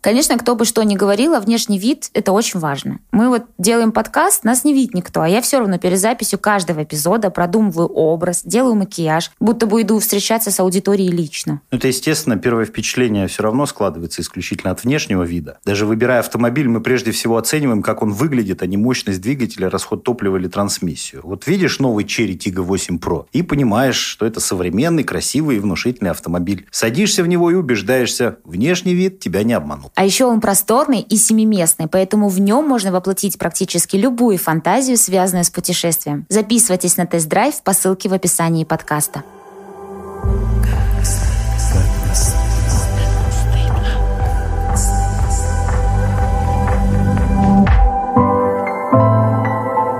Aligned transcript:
Конечно, 0.00 0.38
кто 0.38 0.56
бы 0.56 0.64
что 0.64 0.82
ни 0.82 0.96
говорил, 0.96 1.34
а 1.34 1.40
внешний 1.40 1.78
вид– 1.78 2.08
это 2.14 2.32
очень 2.32 2.58
важно. 2.58 3.00
Мы 3.12 3.28
вот 3.28 3.44
делаем 3.58 3.92
подкаст, 3.92 4.44
нас 4.44 4.64
не 4.64 4.72
видит 4.72 4.94
никто, 4.94 5.20
а 5.20 5.28
я 5.28 5.42
все 5.42 5.58
равно 5.58 5.76
перед 5.76 5.98
записью 5.98 6.38
каждого 6.38 6.82
эпизода 6.82 7.28
продумываю 7.30 7.86
образ, 7.86 8.42
делаю 8.42 8.76
макияж, 8.76 9.30
будто 9.40 9.66
бы 9.66 9.82
иду 9.82 9.98
встречаться 9.98 10.50
с 10.50 10.58
аудиторией 10.58 11.10
лично. 11.10 11.60
Ну, 11.70 11.76
это, 11.76 11.88
естественно, 11.88 12.38
первое 12.38 12.64
впечатление 12.64 13.26
все 13.26 13.42
равно 13.42 13.66
складывается 13.66 14.22
исключительно 14.22 14.72
от 14.72 14.84
внешнего 14.84 15.22
вида. 15.22 15.58
Даже 15.66 15.84
выбирая 15.84 16.20
автомобиль, 16.20 16.68
мы 16.68 16.80
прежде 16.80 17.10
всего 17.10 17.36
оцениваем, 17.36 17.82
как 17.82 18.02
он 18.02 18.14
выглядит, 18.14 18.62
а 18.62 18.66
не 18.66 18.78
мощность 18.78 19.20
двигателя, 19.20 19.68
расход 19.68 20.02
топлива 20.02 20.38
или 20.38 20.48
трансмиссию. 20.48 21.20
Вот 21.24 21.46
видишь 21.46 21.78
новый 21.78 22.06
Cherry 22.06 22.38
Tiggo 22.38 22.62
8 22.62 22.96
Pro 22.96 23.26
и 23.32 23.42
понимаешь, 23.42 23.98
что 23.98 24.24
это 24.24 24.40
современный, 24.40 25.04
красивый 25.04 25.56
и 25.56 25.60
внушительный 25.60 26.10
автомобиль. 26.10 26.66
Садишься 26.70 27.22
в 27.22 27.28
него 27.28 27.50
и 27.50 27.54
убеждаешься, 27.54 28.38
внешний 28.44 28.94
вид 28.94 29.20
тебя 29.20 29.42
не 29.42 29.52
обманул. 29.52 29.89
А 29.94 30.04
еще 30.04 30.24
он 30.24 30.40
просторный 30.40 31.00
и 31.00 31.16
семиместный, 31.16 31.86
поэтому 31.86 32.28
в 32.28 32.40
нем 32.40 32.66
можно 32.66 32.92
воплотить 32.92 33.38
практически 33.38 33.96
любую 33.96 34.38
фантазию, 34.38 34.96
связанную 34.96 35.44
с 35.44 35.50
путешествием. 35.50 36.26
Записывайтесь 36.28 36.96
на 36.96 37.06
тест-драйв 37.06 37.60
по 37.62 37.72
ссылке 37.72 38.08
в 38.08 38.14
описании 38.14 38.64
подкаста. 38.64 39.22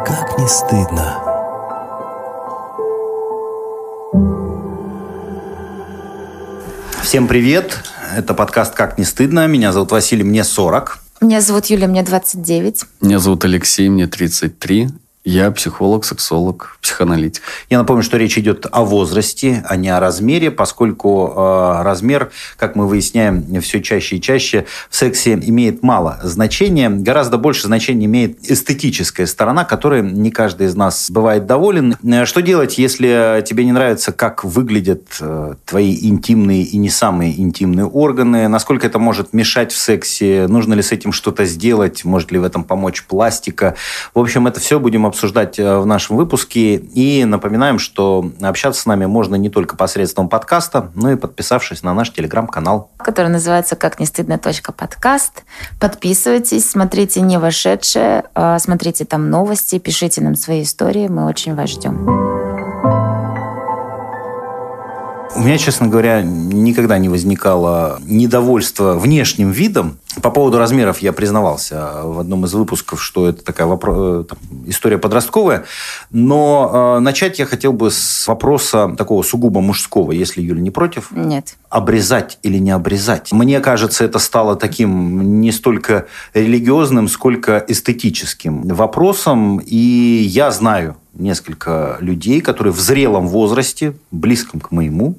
Как 0.07 0.39
не 0.39 0.48
стыдно. 0.48 1.17
Всем 7.03 7.27
привет! 7.27 7.83
Это 8.16 8.34
подкаст 8.34 8.74
«Как 8.74 8.98
не 8.98 9.05
стыдно». 9.05 9.46
Меня 9.46 9.73
зовут 9.73 9.92
Василий, 9.92 10.24
мне 10.24 10.42
40. 10.42 10.98
Меня 11.20 11.41
зовут 11.41 11.66
Юля, 11.66 11.87
мне 11.87 12.02
29. 12.02 12.84
Меня 13.02 13.19
зовут 13.19 13.45
Алексей, 13.45 13.89
мне 13.89 14.06
33. 14.06 14.89
Я 15.23 15.51
психолог, 15.51 16.07
сексолог, 16.07 16.79
психоаналитик. 16.81 17.43
Я 17.69 17.77
напомню, 17.77 18.03
что 18.03 18.17
речь 18.17 18.39
идет 18.39 18.67
о 18.73 18.85
возрасте, 18.85 19.63
а 19.69 19.77
не 19.77 19.91
о 19.91 20.01
размере, 20.01 20.51
поскольку 20.51 21.35
э, 21.37 21.83
размер, 21.83 22.31
как 22.57 22.75
мы 22.75 22.89
выясняем 22.89 23.61
все 23.61 23.83
чаще 23.83 24.17
и 24.17 24.21
чаще, 24.23 24.65
в 24.89 24.97
сексе 24.97 25.35
имеет 25.35 25.83
мало 25.83 26.19
значения. 26.23 26.89
Гораздо 26.89 27.37
больше 27.37 27.67
значения 27.67 28.07
имеет 28.07 28.51
эстетическая 28.51 29.27
сторона, 29.27 29.67
которой 29.67 30.01
не 30.01 30.31
каждый 30.31 30.69
из 30.69 30.75
нас 30.75 31.11
бывает 31.11 31.45
доволен. 31.45 31.98
Э, 32.03 32.25
что 32.25 32.41
делать, 32.41 32.79
если 32.79 33.45
тебе 33.47 33.67
не 33.67 33.73
нравится, 33.73 34.13
как 34.13 34.43
выглядят 34.43 35.05
э, 35.21 35.55
твои 35.67 35.98
интимные 36.01 36.63
и 36.63 36.79
не 36.79 36.89
самые 36.89 37.39
интимные 37.39 37.85
органы? 37.85 38.48
Насколько 38.48 38.87
это 38.87 38.98
может 38.98 39.35
мешать 39.35 39.71
в 39.71 39.77
сексе? 39.77 40.47
Нужно 40.48 40.73
ли 40.73 40.81
с 40.81 40.93
этим 40.93 41.13
что-то 41.13 41.45
сделать? 41.45 42.07
Может 42.07 42.33
ли 42.33 42.39
в 42.39 42.45
этом 42.45 42.65
помочь 42.65 43.05
пластика? 43.05 43.75
В 44.15 44.19
общем, 44.19 44.47
это 44.47 44.61
все 44.61 44.81
будем 44.81 45.09
обсуждать 45.11 45.58
э, 45.58 45.78
в 45.78 45.86
нашем 45.86 46.16
выпуске. 46.16 46.77
И 46.77 47.25
напоминаем, 47.25 47.78
что 47.78 48.30
общаться 48.41 48.80
с 48.80 48.86
нами 48.86 49.06
можно 49.06 49.34
не 49.36 49.50
только 49.50 49.77
посредством 49.77 50.28
подкаста, 50.28 50.91
но 50.94 51.12
и 51.12 51.17
подписавшись 51.17 51.83
на 51.83 51.94
наш 51.94 52.12
телеграм-канал. 52.12 52.91
Который 52.97 53.28
называется 53.28 53.77
«Как 53.77 54.00
не 54.00 54.06
стыдно. 54.06 54.39
подкаст». 54.72 55.44
Подписывайтесь, 55.78 56.69
смотрите 56.69 57.20
не 57.20 57.39
вошедшее, 57.39 58.25
а 58.34 58.58
смотрите 58.58 59.05
там 59.05 59.30
новости, 59.30 59.78
пишите 59.78 60.22
нам 60.22 60.34
свои 60.34 60.62
истории. 60.62 61.08
Мы 61.08 61.27
очень 61.27 61.55
вас 61.55 61.70
ждем. 61.70 62.50
У 65.41 65.42
меня, 65.42 65.56
честно 65.56 65.86
говоря, 65.86 66.20
никогда 66.20 66.98
не 66.98 67.08
возникало 67.08 67.98
недовольства 68.05 68.92
внешним 68.92 69.52
видом. 69.52 69.96
По 70.20 70.30
поводу 70.30 70.58
размеров 70.58 70.98
я 70.98 71.14
признавался 71.14 72.02
в 72.05 72.19
одном 72.19 72.44
из 72.44 72.52
выпусков, 72.52 73.02
что 73.02 73.27
это 73.27 73.42
такая 73.42 73.66
вопро... 73.66 74.20
Э, 74.20 74.24
там, 74.24 74.38
история 74.66 74.98
подростковая. 74.98 75.64
Но 76.11 76.98
э, 76.98 77.00
начать 77.00 77.38
я 77.38 77.46
хотел 77.46 77.72
бы 77.72 77.90
с 77.90 78.29
вопроса 78.29 78.95
такого 78.98 79.23
сугубо 79.23 79.62
мужского, 79.62 80.12
если 80.12 80.42
Юля 80.42 80.61
не 80.61 80.70
против. 80.70 81.11
Нет. 81.11 81.56
Обрезать 81.70 82.39
или 82.42 82.58
не 82.58 82.73
обрезать? 82.73 83.33
Мне 83.33 83.61
кажется, 83.61 84.05
это 84.05 84.18
стало 84.18 84.56
таким 84.56 85.40
не 85.40 85.52
столько 85.52 86.05
религиозным, 86.34 87.08
сколько 87.08 87.64
эстетическим 87.67 88.64
вопросом. 88.64 89.56
И 89.64 90.23
я 90.29 90.50
знаю 90.50 90.96
несколько 91.15 91.97
людей, 92.01 92.41
которые 92.41 92.73
в 92.73 92.81
зрелом 92.81 93.29
возрасте, 93.29 93.95
близком 94.11 94.61
к 94.61 94.71
моему, 94.71 95.19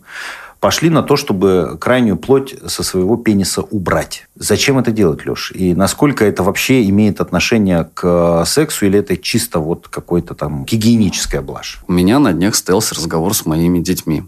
пошли 0.62 0.90
на 0.90 1.02
то, 1.02 1.18
чтобы 1.18 1.78
крайнюю 1.82 2.18
плоть 2.18 2.56
со 2.68 2.84
своего 2.84 3.18
пениса 3.18 3.62
убрать. 3.64 4.28
Зачем 4.36 4.78
это 4.78 4.92
делать, 4.92 5.26
Леш? 5.26 5.52
И 5.52 5.74
насколько 5.74 6.24
это 6.24 6.44
вообще 6.44 6.88
имеет 6.88 7.20
отношение 7.20 7.90
к 7.94 8.46
сексу, 8.46 8.86
или 8.86 9.00
это 9.00 9.18
чисто 9.18 9.60
вот 9.60 9.88
какой-то 9.88 10.36
там 10.36 10.64
гигиеническая 10.64 11.42
блажь? 11.42 11.80
У 11.88 11.92
меня 11.92 12.20
на 12.20 12.32
днях 12.32 12.56
состоялся 12.56 12.96
разговор 12.96 13.34
с 13.34 13.46
моими 13.46 13.80
детьми. 13.80 14.24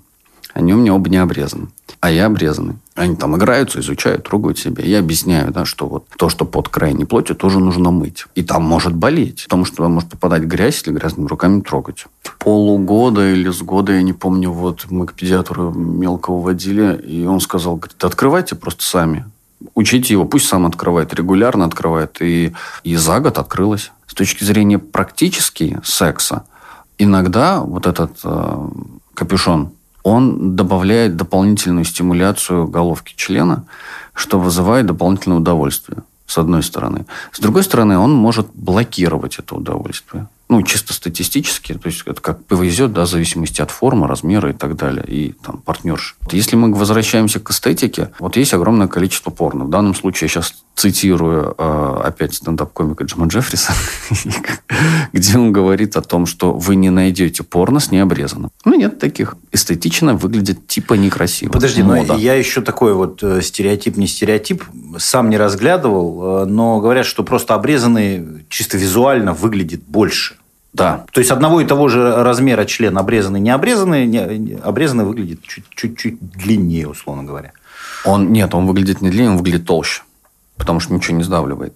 Они 0.54 0.74
у 0.74 0.78
меня 0.78 0.94
оба 0.94 1.10
не 1.10 1.18
обрезаны. 1.18 1.68
А 2.00 2.12
я 2.12 2.28
обрезанный. 2.28 2.76
Они 2.96 3.16
там 3.16 3.36
играются, 3.36 3.80
изучают, 3.80 4.24
трогают 4.24 4.60
себя. 4.60 4.84
Я 4.84 5.00
объясняю, 5.00 5.52
да, 5.52 5.66
что 5.66 5.88
вот 5.88 6.06
то, 6.18 6.30
что 6.30 6.46
под 6.46 6.70
крайней 6.70 7.06
плотью, 7.06 7.36
тоже 7.36 7.60
нужно 7.60 7.90
мыть. 7.92 8.26
И 8.36 8.44
там 8.44 8.64
может 8.64 8.94
болеть, 8.94 9.44
потому 9.46 9.66
что 9.66 9.88
может 9.88 10.10
попадать 10.10 10.44
грязь, 10.44 10.76
если 10.76 10.92
грязными 10.92 11.28
руками 11.28 11.62
трогать. 11.62 12.06
Полугода 12.40 13.32
или 13.32 13.50
с 13.50 13.62
года, 13.62 13.94
я 13.94 14.04
не 14.04 14.14
помню, 14.14 14.52
вот 14.52 14.86
мы 14.90 15.08
к 15.08 15.14
педиатру 15.14 15.72
мелкого 15.72 16.42
водили, 16.42 17.02
и 17.04 17.26
он 17.26 17.40
сказал, 17.40 17.78
говорит, 17.78 18.04
открывайте 18.04 18.56
просто 18.56 18.84
сами. 18.84 19.26
Учите 19.74 20.14
его, 20.14 20.26
пусть 20.26 20.48
сам 20.48 20.66
открывает, 20.66 21.14
регулярно 21.14 21.66
открывает. 21.66 22.18
И, 22.22 22.54
и 22.84 22.96
за 22.96 23.20
год 23.22 23.40
открылось. 23.40 23.92
С 24.06 24.14
точки 24.14 24.44
зрения 24.44 24.78
практически 24.78 25.80
секса, 25.84 26.44
иногда 27.00 27.62
вот 27.62 27.88
этот 27.88 28.20
э, 28.24 28.70
капюшон 29.16 29.72
он 30.04 30.56
добавляет 30.56 31.16
дополнительную 31.16 31.86
стимуляцию 31.86 32.68
головки 32.68 33.14
члена, 33.16 33.66
что 34.14 34.40
вызывает 34.40 34.86
дополнительное 34.86 35.38
удовольствие, 35.38 36.00
с 36.28 36.38
одной 36.38 36.62
стороны. 36.62 37.06
С 37.32 37.40
другой 37.40 37.64
стороны, 37.64 37.98
он 37.98 38.14
может 38.14 38.48
блокировать 38.54 39.40
это 39.40 39.56
удовольствие 39.56 40.28
ну, 40.54 40.62
чисто 40.62 40.94
статистически, 40.94 41.74
то 41.74 41.88
есть 41.88 42.04
это 42.06 42.22
как 42.22 42.46
повезет, 42.46 42.94
да, 42.94 43.06
в 43.06 43.10
зависимости 43.10 43.60
от 43.60 43.72
формы, 43.72 44.06
размера 44.08 44.52
и 44.52 44.54
так 44.54 44.76
далее, 44.76 45.04
и 45.08 45.32
там 45.32 45.58
партнерш. 45.58 46.16
Если 46.32 46.56
мы 46.56 46.72
возвращаемся 46.72 47.40
к 47.40 47.50
эстетике, 47.50 48.12
вот 48.20 48.38
есть 48.38 48.54
огромное 48.54 48.88
количество 48.88 49.32
порно. 49.32 49.66
В 49.66 49.72
данном 49.72 49.96
случае 49.96 50.28
я 50.28 50.30
сейчас 50.30 50.54
цитирую 50.76 51.56
э, 51.58 52.02
опять 52.04 52.36
стендап-комика 52.36 53.04
Джима 53.04 53.26
Джеффриса, 53.26 53.74
где 55.14 55.38
он 55.40 55.52
говорит 55.52 55.98
о 55.98 56.02
том, 56.02 56.28
что 56.28 56.54
вы 56.54 56.76
не 56.76 56.92
найдете 56.92 57.42
порно 57.42 57.80
с 57.80 57.90
необрезанным. 57.90 58.52
Ну, 58.64 58.76
нет 58.76 59.00
таких. 59.00 59.36
Эстетично 59.52 60.14
выглядит 60.14 60.68
типа 60.68 60.94
некрасиво. 60.94 61.52
Подожди, 61.52 61.82
но 61.82 61.96
я 61.96 62.36
еще 62.36 62.62
такой 62.62 62.94
вот 62.94 63.24
э, 63.24 63.42
стереотип, 63.42 63.98
не 63.98 64.06
стереотип, 64.06 64.64
сам 65.00 65.32
не 65.32 65.38
разглядывал, 65.38 66.44
э, 66.44 66.46
но 66.46 66.80
говорят, 66.80 67.08
что 67.08 67.24
просто 67.24 67.56
обрезанный 67.56 68.46
чисто 68.50 68.78
визуально 68.78 69.34
выглядит 69.34 69.82
больше. 69.88 70.36
Да. 70.74 71.06
То 71.12 71.20
есть 71.20 71.32
одного 71.32 71.62
и 71.62 71.66
того 71.66 71.88
же 71.88 72.24
размера 72.24 72.66
член 72.66 72.98
обрезанный, 72.98 73.40
не 73.40 73.52
обрезанный, 73.52 74.08
не, 74.08 74.56
обрезанный 74.56 75.06
выглядит 75.06 75.42
чуть-чуть 75.44 76.18
длиннее, 76.20 76.88
условно 76.88 77.24
говоря. 77.24 77.52
Он, 78.06 78.34
нет, 78.34 78.54
он 78.56 78.66
выглядит 78.66 79.02
не 79.02 79.10
длиннее, 79.10 79.32
он 79.32 79.38
выглядит 79.38 79.66
толще. 79.66 80.02
Потому 80.58 80.80
что 80.80 80.94
ничего 80.94 81.18
не 81.18 81.24
сдавливает. 81.24 81.74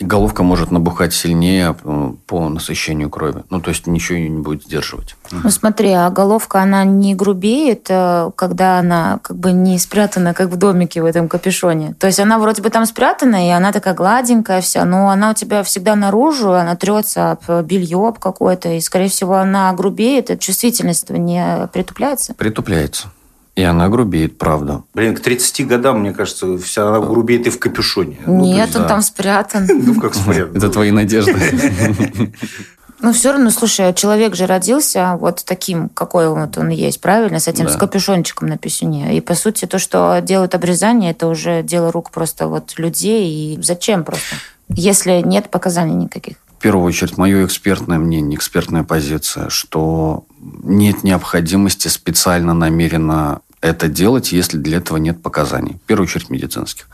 Головка 0.00 0.44
может 0.44 0.70
набухать 0.70 1.12
сильнее 1.12 1.74
э, 1.82 2.12
по 2.26 2.48
насыщению 2.48 3.10
крови. 3.10 3.42
Ну, 3.50 3.60
то 3.60 3.70
есть 3.70 3.86
ничего 3.88 4.18
не 4.18 4.28
будет 4.28 4.64
сдерживать. 4.64 5.16
Ну, 5.32 5.50
смотри, 5.50 5.90
а 5.90 6.08
головка, 6.10 6.62
она 6.62 6.84
не 6.84 7.16
грубеет, 7.16 7.86
э, 7.88 8.30
когда 8.36 8.78
она 8.78 9.18
как 9.22 9.36
бы 9.36 9.50
не 9.50 9.76
спрятана, 9.78 10.34
как 10.34 10.50
в 10.50 10.56
домике 10.56 11.02
в 11.02 11.04
этом 11.04 11.28
капюшоне. 11.28 11.94
То 11.98 12.06
есть 12.06 12.20
она 12.20 12.38
вроде 12.38 12.62
бы 12.62 12.70
там 12.70 12.86
спрятана, 12.86 13.48
и 13.48 13.50
она 13.50 13.72
такая 13.72 13.94
гладенькая 13.94 14.60
вся, 14.60 14.84
но 14.84 15.08
она 15.10 15.30
у 15.30 15.34
тебя 15.34 15.64
всегда 15.64 15.96
наружу, 15.96 16.52
она 16.52 16.76
трется 16.76 17.32
об 17.32 17.64
белье 17.64 18.08
об 18.08 18.18
какое-то, 18.20 18.68
и, 18.68 18.80
скорее 18.80 19.08
всего, 19.08 19.34
она 19.34 19.72
грубеет, 19.72 20.30
и 20.30 20.38
чувствительность 20.38 21.10
не 21.10 21.68
притупляется. 21.72 22.34
Притупляется. 22.34 23.08
И 23.58 23.62
она 23.64 23.88
грубеет, 23.88 24.38
правда. 24.38 24.84
Блин, 24.94 25.16
к 25.16 25.20
30 25.20 25.66
годам, 25.66 26.02
мне 26.02 26.12
кажется, 26.12 26.58
вся 26.58 26.90
она 26.90 27.00
грубеет 27.00 27.48
и 27.48 27.50
в 27.50 27.58
капюшоне. 27.58 28.16
Ну, 28.24 28.44
Нет, 28.44 28.76
он 28.76 28.86
там 28.86 29.02
спрятан. 29.02 29.66
Ну, 29.88 30.00
как 30.00 30.14
спрятан? 30.14 30.56
Это 30.56 30.70
твои 30.70 30.92
надежды. 30.92 31.34
Ну, 33.00 33.12
все 33.12 33.30
равно, 33.30 33.50
слушай, 33.50 33.94
человек 33.94 34.34
же 34.34 34.46
родился 34.46 35.16
вот 35.20 35.44
таким, 35.44 35.88
какой 35.88 36.28
вот 36.28 36.58
он 36.58 36.70
есть, 36.70 37.00
правильно? 37.00 37.38
С 37.38 37.46
этим, 37.46 37.66
да. 37.66 37.70
с 37.70 37.76
капюшончиком 37.76 38.48
на 38.48 38.58
писюне. 38.58 39.16
И, 39.16 39.20
по 39.20 39.34
сути, 39.34 39.66
то, 39.66 39.78
что 39.78 40.18
делают 40.20 40.56
обрезание, 40.56 41.12
это 41.12 41.28
уже 41.28 41.62
дело 41.62 41.92
рук 41.92 42.10
просто 42.10 42.48
вот 42.48 42.76
людей. 42.76 43.30
И 43.30 43.62
зачем 43.62 44.02
просто? 44.02 44.34
Если 44.68 45.22
нет 45.24 45.48
показаний 45.48 45.94
никаких. 45.94 46.38
В 46.58 46.60
первую 46.60 46.86
очередь, 46.86 47.16
мое 47.16 47.46
экспертное 47.46 47.98
мнение, 47.98 48.36
экспертная 48.36 48.82
позиция, 48.82 49.48
что 49.48 50.24
нет 50.40 51.04
необходимости 51.04 51.86
специально, 51.86 52.52
намеренно 52.52 53.42
это 53.60 53.88
делать, 53.88 54.32
если 54.32 54.56
для 54.58 54.78
этого 54.78 54.98
нет 54.98 55.22
показаний. 55.22 55.78
В 55.82 55.86
первую 55.86 56.06
очередь 56.06 56.30
медицинских. 56.30 56.88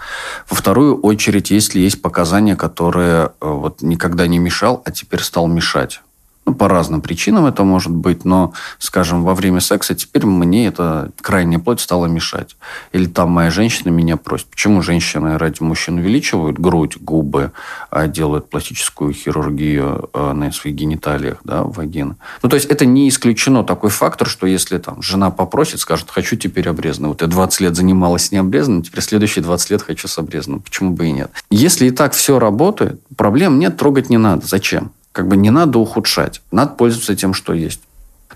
Во 0.48 0.56
вторую 0.56 1.00
очередь, 1.00 1.50
если 1.50 1.80
есть 1.80 2.00
показания, 2.00 2.56
которые 2.56 3.26
э, 3.26 3.30
вот 3.40 3.82
никогда 3.82 4.26
не 4.26 4.38
мешал, 4.38 4.82
а 4.84 4.90
теперь 4.90 5.20
стал 5.20 5.46
мешать. 5.46 6.00
Ну, 6.46 6.54
по 6.54 6.68
разным 6.68 7.00
причинам 7.00 7.46
это 7.46 7.64
может 7.64 7.92
быть, 7.92 8.24
но, 8.24 8.52
скажем, 8.78 9.24
во 9.24 9.34
время 9.34 9.60
секса 9.60 9.94
теперь 9.94 10.26
мне 10.26 10.66
эта 10.66 11.10
крайняя 11.20 11.58
плоть 11.58 11.80
стала 11.80 12.06
мешать. 12.06 12.56
Или 12.92 13.06
там 13.06 13.30
моя 13.30 13.50
женщина 13.50 13.88
меня 13.88 14.18
просит. 14.18 14.46
Почему 14.48 14.82
женщины 14.82 15.38
ради 15.38 15.62
мужчин 15.62 15.98
увеличивают 15.98 16.58
грудь, 16.58 16.98
губы, 17.00 17.52
а 17.90 18.08
делают 18.08 18.50
пластическую 18.50 19.14
хирургию 19.14 20.10
э, 20.12 20.32
на 20.32 20.52
своих 20.52 20.76
гениталиях, 20.76 21.38
да, 21.44 21.62
вагины? 21.62 22.16
Ну, 22.42 22.48
то 22.50 22.56
есть 22.56 22.66
это 22.66 22.84
не 22.84 23.08
исключено 23.08 23.64
такой 23.64 23.88
фактор, 23.88 24.28
что 24.28 24.46
если 24.46 24.76
там 24.76 25.00
жена 25.00 25.30
попросит, 25.30 25.80
скажет, 25.80 26.10
хочу 26.10 26.36
теперь 26.36 26.68
обрезанную. 26.68 27.12
Вот 27.12 27.22
я 27.22 27.28
20 27.28 27.60
лет 27.60 27.76
занималась 27.76 28.32
необрезанным, 28.32 28.82
теперь 28.82 29.02
следующие 29.02 29.42
20 29.42 29.70
лет 29.70 29.82
хочу 29.82 30.08
с 30.08 30.18
обрезанным. 30.18 30.60
Почему 30.60 30.90
бы 30.90 31.06
и 31.06 31.12
нет? 31.12 31.30
Если 31.50 31.86
и 31.86 31.90
так 31.90 32.12
все 32.12 32.38
работает, 32.38 33.00
проблем 33.16 33.58
нет, 33.58 33.78
трогать 33.78 34.10
не 34.10 34.18
надо. 34.18 34.46
Зачем? 34.46 34.92
Как 35.14 35.28
бы 35.28 35.36
не 35.36 35.50
надо 35.50 35.78
ухудшать, 35.78 36.42
надо 36.50 36.72
пользоваться 36.72 37.14
тем, 37.14 37.34
что 37.34 37.54
есть. 37.54 37.80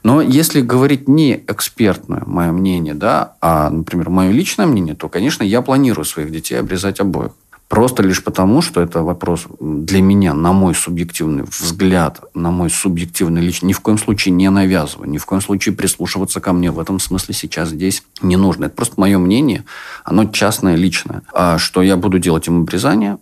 Но 0.04 0.22
если 0.22 0.60
говорить 0.60 1.08
не 1.08 1.42
экспертное 1.48 2.22
мое 2.24 2.52
мнение, 2.52 2.94
да, 2.94 3.32
а, 3.40 3.68
например, 3.68 4.10
мое 4.10 4.30
личное 4.30 4.66
мнение, 4.66 4.94
то, 4.94 5.08
конечно, 5.08 5.42
я 5.42 5.60
планирую 5.60 6.04
своих 6.04 6.30
детей 6.30 6.54
обрезать 6.54 7.00
обоих. 7.00 7.32
Просто 7.66 8.04
лишь 8.04 8.22
потому, 8.22 8.62
что 8.62 8.80
это 8.80 9.02
вопрос 9.02 9.48
для 9.58 10.00
меня, 10.00 10.34
на 10.34 10.52
мой 10.52 10.72
субъективный 10.72 11.42
взгляд, 11.42 12.20
на 12.32 12.52
мой 12.52 12.70
субъективный 12.70 13.42
личный, 13.42 13.66
ни 13.66 13.72
в 13.72 13.80
коем 13.80 13.98
случае 13.98 14.34
не 14.34 14.48
навязываю, 14.48 15.10
ни 15.10 15.18
в 15.18 15.26
коем 15.26 15.42
случае 15.42 15.74
прислушиваться 15.74 16.40
ко 16.40 16.52
мне 16.52 16.70
в 16.70 16.78
этом 16.78 17.00
смысле 17.00 17.34
сейчас 17.34 17.70
здесь 17.70 18.04
не 18.22 18.36
нужно. 18.36 18.66
Это 18.66 18.76
просто 18.76 19.00
мое 19.00 19.18
мнение, 19.18 19.64
оно 20.04 20.26
частное, 20.26 20.76
личное. 20.76 21.22
А 21.32 21.58
что 21.58 21.82
я 21.82 21.96
буду 21.96 22.20
делать 22.20 22.46
им 22.46 22.60
обрезание, 22.60 23.18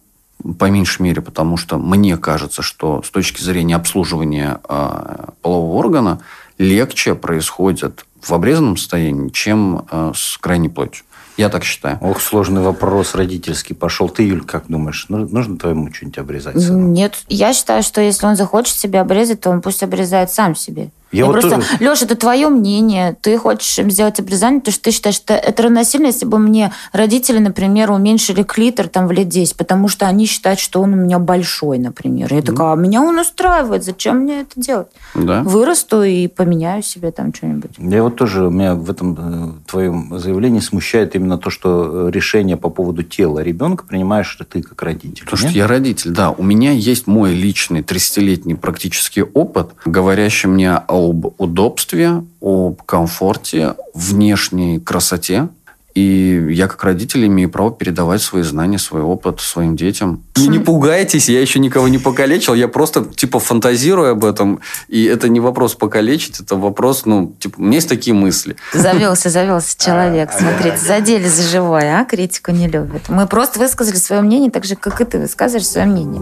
по 0.55 0.71
меньшей 0.71 1.03
мере, 1.03 1.23
потому 1.23 1.57
что 1.57 1.79
мне 1.79 2.17
кажется, 2.17 2.63
что 2.63 3.03
с 3.03 3.11
точки 3.11 3.41
зрения 3.41 3.77
обслуживания 3.77 4.61
э, 4.69 5.27
полового 5.43 5.77
органа 5.77 6.21
легче 6.59 7.15
происходит 7.15 8.07
в 8.21 8.33
обрезанном 8.33 8.77
состоянии, 8.77 9.31
чем 9.31 9.87
э, 9.91 10.13
с 10.15 10.39
крайней 10.39 10.69
плотью. 10.69 11.05
Я 11.37 11.51
так 11.51 11.65
считаю. 11.65 11.99
Ох, 12.01 12.21
сложный 12.21 12.63
вопрос 12.63 13.15
родительский 13.15 13.77
пошел. 13.77 14.09
Ты, 14.09 14.27
Юль, 14.27 14.45
как 14.45 14.65
думаешь, 14.69 15.07
ну, 15.11 15.29
нужно 15.29 15.59
твоему 15.59 15.93
что-нибудь 15.93 16.19
обрезать? 16.19 16.61
Сыну? 16.61 16.89
Нет, 16.89 17.25
я 17.29 17.53
считаю, 17.53 17.83
что 17.83 18.01
если 18.01 18.27
он 18.27 18.37
захочет 18.37 18.75
себе 18.75 19.01
обрезать, 19.01 19.41
то 19.43 19.51
он 19.51 19.61
пусть 19.61 19.83
обрезает 19.83 20.33
сам 20.33 20.55
себе. 20.55 20.91
Я, 21.13 21.21
я 21.21 21.27
вот 21.27 21.33
просто, 21.33 21.57
тоже... 21.57 21.67
Леша, 21.79 22.05
это 22.05 22.17
твое 22.17 22.49
мнение. 22.49 23.17
Ты 23.21 23.39
хочешь 23.39 23.79
им 23.79 23.91
сделать 23.91 24.19
обрезание, 24.19 24.61
потому 24.61 24.73
что 24.73 24.85
ты 24.85 24.91
считаешь, 24.91 25.15
что 25.15 25.35
это 25.35 25.63
равносильно, 25.63 26.07
если 26.07 26.27
бы 26.27 26.39
мне 26.39 26.73
родители, 26.93 27.39
например, 27.39 27.93
уменьшили 27.93 28.43
клитор 28.43 28.89
там 28.89 29.07
в 29.07 29.13
лет 29.13 29.29
10, 29.29 29.57
потому 29.57 29.87
что 29.87 30.07
они 30.07 30.27
считают, 30.27 30.59
что 30.59 30.83
он 30.83 30.95
у 30.95 30.97
меня 30.97 31.19
большой, 31.21 31.79
например. 31.79 32.33
Я 32.33 32.41
mm. 32.41 32.43
такая, 32.43 32.73
а 32.73 32.77
меня 32.77 33.03
он 33.03 33.19
устраивает, 33.19 33.85
зачем 33.85 34.19
мне 34.19 34.41
это 34.41 34.61
делать? 34.61 34.89
Да. 35.15 35.43
Вырасту 35.45 36.03
и 36.03 36.27
поменяю 36.27 36.83
себе 36.83 37.13
там 37.13 37.33
что-нибудь. 37.33 37.71
Я 37.79 38.03
вот 38.03 38.17
тоже, 38.17 38.51
меня 38.51 38.75
в 38.75 38.91
этом 38.91 39.17
э, 39.19 39.71
твоем 39.71 40.19
заявлении 40.19 40.61
смущает 40.61 41.15
именно 41.15 41.39
то, 41.39 41.51
что 41.51 42.09
э, 42.09 42.11
решение 42.11 42.57
по 42.57 42.69
поводу 42.69 43.05
тела 43.05 43.41
ребенка 43.41 43.85
принимаешь 43.85 44.37
ты 44.51 44.61
как 44.63 44.83
родитель. 44.83 45.25
Потому 45.25 45.43
нет? 45.43 45.51
что 45.51 45.59
я 45.59 45.67
родитель, 45.67 46.11
да. 46.11 46.31
У 46.31 46.43
меня 46.43 46.73
есть 46.73 47.07
мой 47.07 47.33
личный 47.33 47.81
30-летний 47.81 48.55
практический 48.55 49.23
опыт, 49.23 49.71
говорящий 49.85 50.49
мне 50.49 50.73
о 50.73 50.96
об 50.97 51.41
удобстве, 51.41 52.23
об 52.41 52.83
комфорте, 52.83 53.75
внешней 53.95 54.81
красоте. 54.81 55.49
И 55.97 56.49
я 56.51 56.69
как 56.69 56.85
родитель 56.85 57.27
имею 57.27 57.49
право 57.49 57.73
передавать 57.73 58.21
свои 58.21 58.43
знания, 58.43 58.79
свой 58.79 59.01
опыт 59.01 59.41
своим 59.41 59.77
детям. 59.77 60.23
И 60.37 60.47
не 60.47 60.59
пугайтесь, 60.59 61.31
я 61.31 61.41
еще 61.41 61.59
никого 61.59 61.89
не 61.89 61.97
покалечил, 61.97 62.53
я 62.53 62.69
просто 62.69 63.07
типа 63.07 63.39
фантазирую 63.39 64.11
об 64.11 64.27
этом. 64.27 64.61
И 64.89 65.05
это 65.05 65.31
не 65.31 65.41
вопрос 65.41 65.75
покалечить, 65.75 66.39
это 66.39 66.57
вопрос, 66.57 67.07
ну, 67.07 67.35
типа, 67.39 67.55
у 67.61 67.63
меня 67.63 67.77
есть 67.77 67.89
такие 67.89 68.13
мысли. 68.13 68.57
Завелся, 68.75 69.31
завелся 69.31 69.75
человек. 69.79 70.33
Смотрите, 70.39 70.77
задели 70.77 71.29
за 71.29 71.43
живое, 71.43 71.99
а? 71.99 72.05
Критику 72.05 72.51
не 72.51 72.69
любят. 72.69 73.09
Мы 73.09 73.27
просто 73.27 73.59
высказали 73.59 73.97
свое 73.97 74.21
мнение, 74.21 74.51
так 74.51 74.67
же, 74.67 74.77
как 74.77 75.01
и 75.01 75.05
ты 75.05 75.19
высказываешь 75.19 75.67
свое 75.67 75.87
мнение. 75.87 76.21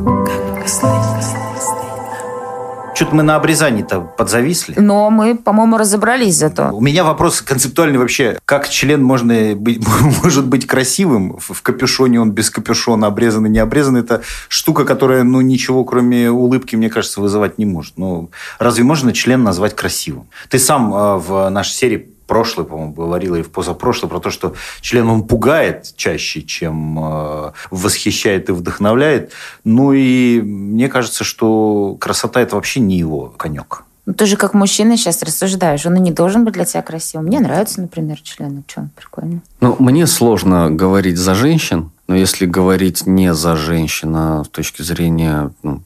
Что-то 2.94 3.16
мы 3.16 3.24
на 3.24 3.34
обрезании-то 3.34 4.00
подзависли. 4.00 4.74
Но 4.78 5.10
мы, 5.10 5.36
по-моему, 5.36 5.76
разобрались 5.76 6.36
зато. 6.36 6.70
У 6.72 6.80
меня 6.80 7.02
вопрос 7.02 7.42
концептуальный 7.42 7.98
вообще. 7.98 8.38
Как 8.44 8.68
член 8.68 9.02
можно 9.02 9.56
быть, 9.56 9.84
может 10.22 10.46
быть 10.46 10.66
красивым? 10.66 11.36
В 11.38 11.60
капюшоне 11.62 12.20
он 12.20 12.30
без 12.30 12.50
капюшона, 12.50 13.08
обрезанный, 13.08 13.50
не 13.50 13.58
обрезанный. 13.58 14.00
Это 14.00 14.22
штука, 14.48 14.84
которая 14.84 15.24
ну, 15.24 15.40
ничего, 15.40 15.84
кроме 15.84 16.30
улыбки, 16.30 16.76
мне 16.76 16.88
кажется, 16.88 17.20
вызывать 17.20 17.58
не 17.58 17.66
может. 17.66 17.94
Ну, 17.96 18.30
разве 18.60 18.84
можно 18.84 19.12
член 19.12 19.42
назвать 19.42 19.74
красивым? 19.74 20.28
Ты 20.48 20.60
сам 20.60 20.94
э, 20.94 21.16
в 21.16 21.48
нашей 21.50 21.72
серии 21.72 22.13
прошлый, 22.26 22.66
по-моему, 22.66 22.92
говорила 22.92 23.36
и 23.36 23.42
в 23.42 23.50
позапрошлый 23.50 24.10
про 24.10 24.20
то, 24.20 24.30
что 24.30 24.54
член 24.80 25.08
он 25.08 25.24
пугает 25.24 25.94
чаще, 25.96 26.42
чем 26.42 26.98
э, 26.98 27.52
восхищает 27.70 28.48
и 28.48 28.52
вдохновляет. 28.52 29.32
Ну 29.64 29.92
и 29.92 30.40
мне 30.40 30.88
кажется, 30.88 31.24
что 31.24 31.96
красота 32.00 32.40
это 32.40 32.56
вообще 32.56 32.80
не 32.80 32.98
его 32.98 33.32
конек. 33.36 33.84
Ну, 34.06 34.12
ты 34.12 34.26
же 34.26 34.36
как 34.36 34.52
мужчина 34.52 34.96
сейчас 34.96 35.22
рассуждаешь. 35.22 35.86
Он 35.86 35.96
и 35.96 36.00
не 36.00 36.10
должен 36.10 36.44
быть 36.44 36.54
для 36.54 36.64
тебя 36.66 36.82
красивым. 36.82 37.26
Мне 37.26 37.40
нравится, 37.40 37.80
например, 37.80 38.20
член. 38.20 38.56
Ну, 38.56 38.64
что, 38.66 38.88
прикольно. 38.96 39.40
Ну, 39.60 39.76
мне 39.78 40.06
сложно 40.06 40.70
говорить 40.70 41.16
за 41.16 41.34
женщин, 41.34 41.90
но 42.06 42.14
если 42.14 42.44
говорить 42.44 43.06
не 43.06 43.32
за 43.32 43.56
женщин, 43.56 44.14
а 44.14 44.44
с 44.44 44.48
точки 44.48 44.82
зрения 44.82 45.50
ну, 45.62 45.82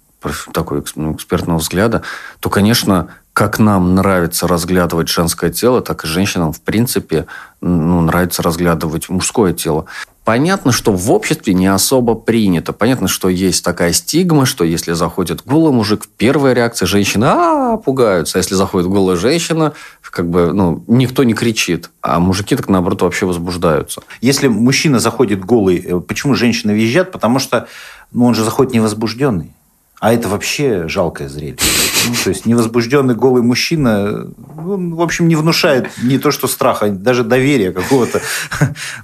такой 0.53 0.83
ну, 0.97 1.15
экспертного 1.15 1.59
взгляда, 1.59 2.03
то, 2.41 2.51
конечно, 2.51 3.09
как 3.39 3.61
нам 3.61 3.95
нравится 3.95 4.49
разглядывать 4.49 5.09
женское 5.09 5.51
тело, 5.51 5.81
так 5.81 6.03
и 6.03 6.09
женщинам, 6.09 6.53
в 6.53 6.61
принципе, 6.61 7.27
ну, 7.61 8.01
нравится 8.01 8.43
разглядывать 8.43 9.09
мужское 9.09 9.53
тело. 9.53 9.85
Понятно, 10.25 10.73
что 10.73 10.91
в 10.91 11.09
обществе 11.13 11.55
не 11.55 11.69
особо 11.69 12.17
принято. 12.17 12.73
Понятно, 12.73 13.07
что 13.07 13.29
есть 13.29 13.65
такая 13.65 13.93
стигма, 13.93 14.45
что 14.45 14.65
если 14.65 14.93
заходит 14.93 15.45
голый 15.47 15.73
мужик, 15.73 16.09
первая 16.17 16.53
реакция 16.53 16.87
женщины 16.87 17.27
а, 17.27 17.77
пугаются. 17.77 18.39
А 18.39 18.41
если 18.41 18.57
заходит 18.57 18.91
голая 18.91 19.17
женщина, 19.17 19.73
как 20.03 20.29
бы, 20.29 20.53
ну, 20.53 20.83
никто 20.89 21.23
не 21.23 21.35
кричит. 21.35 21.91
А 22.03 22.19
мужики 22.19 22.57
так, 22.57 22.69
наоборот, 22.69 23.03
вообще 23.03 23.25
возбуждаются. 23.25 24.03
Если 24.21 24.49
мужчина 24.49 24.99
заходит 24.99 25.45
голый, 25.45 25.77
э, 25.79 26.01
почему 26.01 26.35
женщины 26.35 26.73
визжат? 26.73 27.13
Потому 27.13 27.39
что 27.39 27.69
ну, 28.11 28.25
он 28.25 28.35
же 28.35 28.43
заходит 28.43 28.73
невозбужденный. 28.73 29.53
А 30.01 30.13
это 30.13 30.29
вообще 30.29 30.87
жалкое 30.87 31.29
зрелище. 31.29 31.65
Ну, 32.09 32.15
то 32.23 32.31
есть 32.31 32.47
невозбужденный 32.47 33.15
голый 33.15 33.43
мужчина, 33.43 34.29
он, 34.57 34.95
в 34.95 35.01
общем, 35.01 35.27
не 35.29 35.35
внушает 35.35 35.89
не 36.03 36.19
то 36.19 36.31
что 36.31 36.47
страха, 36.47 36.89
даже 36.89 37.25
доверия 37.25 37.73
какого-то. 37.73 38.21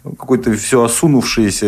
Какой-то 0.04 0.54
все 0.54 0.84
осунувшиеся, 0.84 1.66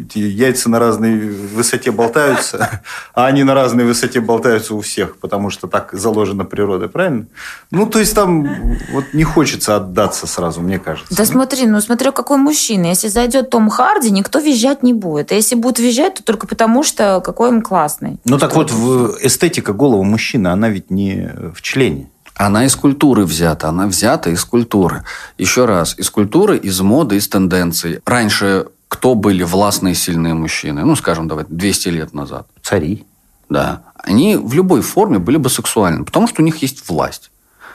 эти 0.00 0.18
яйца 0.18 0.68
на 0.68 0.78
разной 0.78 1.30
высоте 1.30 1.90
болтаются, 1.90 2.80
а 3.14 3.26
они 3.26 3.44
на 3.44 3.54
разной 3.54 3.84
высоте 3.84 4.20
болтаются 4.20 4.74
у 4.74 4.80
всех, 4.80 5.16
потому 5.18 5.50
что 5.50 5.68
так 5.68 5.90
заложена 5.92 6.44
природа, 6.44 6.88
правильно? 6.88 7.26
Ну, 7.70 7.86
то 7.86 7.98
есть 8.00 8.14
там 8.14 8.76
вот 8.92 9.04
не 9.12 9.24
хочется 9.24 9.76
отдаться 9.76 10.26
сразу, 10.26 10.60
мне 10.60 10.78
кажется. 10.78 11.14
Да 11.14 11.24
смотри, 11.24 11.66
ну 11.66 11.80
смотря 11.80 12.10
какой 12.10 12.38
мужчина. 12.38 12.86
Если 12.86 13.08
зайдет 13.08 13.50
Том 13.50 13.68
Харди, 13.70 14.10
никто 14.10 14.40
визжать 14.40 14.82
не 14.82 14.92
будет. 14.92 15.32
А 15.32 15.34
если 15.34 15.54
будет 15.54 15.78
визжать, 15.78 16.14
то 16.14 16.22
только 16.24 16.46
потому, 16.46 16.82
что 16.82 17.20
какой 17.24 17.48
он 17.50 17.62
классный. 17.62 18.18
Ну 18.24 18.38
так 18.38 18.54
вот, 18.54 18.63
вот 18.70 19.18
эстетика 19.22 19.72
голого 19.72 20.02
мужчины, 20.02 20.48
она 20.48 20.68
ведь 20.68 20.90
не 20.90 21.30
в 21.54 21.62
члене. 21.62 22.10
Она 22.34 22.66
из 22.66 22.74
культуры 22.74 23.24
взята, 23.24 23.68
она 23.68 23.86
взята 23.86 24.30
из 24.30 24.44
культуры. 24.44 25.04
Еще 25.38 25.66
раз, 25.66 25.94
из 25.98 26.10
культуры, 26.10 26.56
из 26.56 26.80
моды, 26.80 27.16
из 27.16 27.28
тенденций. 27.28 28.00
Раньше 28.04 28.66
кто 28.88 29.14
были 29.14 29.42
властные 29.42 29.94
сильные 29.94 30.34
мужчины? 30.34 30.84
Ну, 30.84 30.96
скажем, 30.96 31.28
давай, 31.28 31.44
200 31.48 31.88
лет 31.88 32.14
назад. 32.14 32.46
Цари. 32.62 33.04
Да. 33.48 33.82
Они 33.96 34.36
в 34.36 34.52
любой 34.54 34.82
форме 34.82 35.18
были 35.18 35.36
бы 35.36 35.48
сексуальны, 35.48 36.04
потому 36.04 36.26
что 36.26 36.42
у 36.42 36.44
них 36.44 36.56
есть 36.58 36.88
власть. 36.88 37.30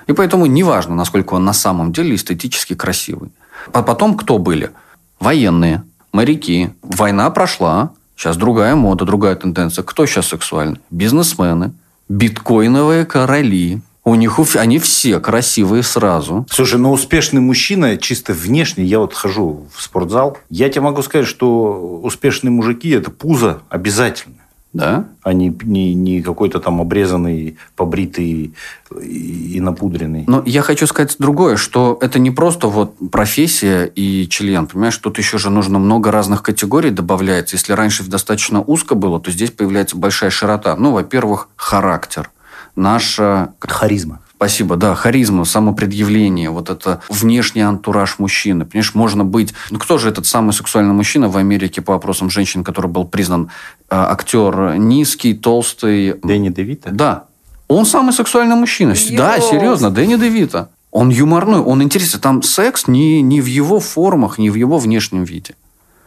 И 0.08 0.14
поэтому 0.14 0.46
неважно, 0.46 0.96
насколько 0.96 1.36
он 1.36 1.46
на 1.46 1.54
самом 1.54 1.94
деле 1.94 2.16
эстетически 2.16 2.74
красивый. 2.74 3.32
А 3.72 3.84
потом 3.84 4.18
кто 4.18 4.38
были? 4.38 4.72
Военные, 5.20 5.84
моряки. 6.12 6.72
Война 6.82 7.30
прошла, 7.30 7.92
Сейчас 8.20 8.36
другая 8.36 8.76
мода, 8.76 9.06
другая 9.06 9.38
тенденция. 9.38 9.82
Кто 9.82 10.06
сейчас 10.06 10.28
сексуальный? 10.28 10.82
Бизнесмены, 10.90 11.72
биткоиновые 12.10 13.06
короли. 13.06 13.80
У 14.04 14.14
них 14.16 14.38
они 14.56 14.78
все 14.80 15.22
красивые 15.22 15.84
сразу. 15.84 16.46
Слушай, 16.50 16.80
ну 16.80 16.92
успешный 16.92 17.40
мужчина 17.40 17.96
чисто 17.96 18.34
внешне, 18.34 18.84
я 18.84 19.00
вот 19.00 19.14
хожу 19.14 19.68
в 19.74 19.82
спортзал, 19.82 20.38
я 20.50 20.68
тебе 20.68 20.82
могу 20.82 21.02
сказать, 21.02 21.28
что 21.28 22.02
успешные 22.04 22.52
мужики– 22.52 22.90
это 22.92 23.10
пузо 23.10 23.62
обязательно. 23.70 24.36
Да? 24.72 25.06
а 25.30 25.34
не, 25.34 25.56
не, 25.64 25.94
не 25.94 26.22
какой-то 26.22 26.60
там 26.60 26.82
обрезанный, 26.82 27.58
побритый 27.76 28.54
и, 29.02 29.56
и 29.56 29.60
напудренный. 29.62 30.24
Но 30.28 30.42
я 30.46 30.62
хочу 30.64 30.88
сказать 30.88 31.16
другое, 31.20 31.56
что 31.56 31.98
это 32.02 32.18
не 32.18 32.32
просто 32.32 32.68
вот 32.68 32.96
профессия 33.12 33.86
и 33.86 34.28
член, 34.28 34.66
понимаешь, 34.66 34.98
тут 34.98 35.18
еще 35.20 35.38
же 35.38 35.50
нужно 35.50 35.78
много 35.78 36.12
разных 36.12 36.42
категорий 36.42 36.90
добавляется. 36.90 37.56
Если 37.56 37.74
раньше 37.74 38.04
достаточно 38.04 38.62
узко 38.62 38.96
было, 38.96 39.20
то 39.20 39.30
здесь 39.32 39.52
появляется 39.52 39.98
большая 39.98 40.32
широта. 40.32 40.76
Ну, 40.76 40.92
во-первых, 40.92 41.50
характер. 41.56 42.32
Наша... 42.76 43.54
Харизма. 43.60 44.22
Спасибо, 44.40 44.78
да, 44.78 44.96
харизма, 44.96 45.44
самопредъявление, 45.44 46.50
вот 46.50 46.70
это 46.70 47.02
внешний 47.10 47.60
антураж 47.60 48.20
мужчины. 48.20 48.64
Понимаешь, 48.64 48.96
можно 48.96 49.26
быть... 49.26 49.54
Ну, 49.70 49.80
кто 49.80 49.98
же 49.98 50.08
этот 50.08 50.26
самый 50.26 50.54
сексуальный 50.54 50.94
мужчина 50.94 51.28
в 51.28 51.36
Америке 51.36 51.82
по 51.82 51.92
вопросам 51.92 52.30
женщин, 52.30 52.64
который 52.64 52.90
был 52.90 53.04
признан 53.04 53.52
э, 53.90 53.96
актер 53.98 54.76
низкий, 54.78 55.34
толстый... 55.34 56.14
Дэнни 56.24 56.48
Девита? 56.48 56.90
Да. 56.90 57.26
Он 57.68 57.86
самый 57.86 58.14
сексуальный 58.14 58.56
мужчина. 58.56 58.92
Ёс. 58.92 59.10
Да, 59.10 59.42
серьезно, 59.42 59.92
Дэнни 59.92 60.16
Девита. 60.16 60.70
Он 60.92 61.10
юморной, 61.10 61.60
он 61.60 61.84
интересен. 61.84 62.22
Там 62.22 62.42
секс 62.42 62.88
не, 62.88 63.22
не 63.22 63.42
в 63.42 63.46
его 63.46 63.82
формах, 63.82 64.38
не 64.38 64.50
в 64.50 64.56
его 64.56 64.78
внешнем 64.78 65.26
виде. 65.26 65.56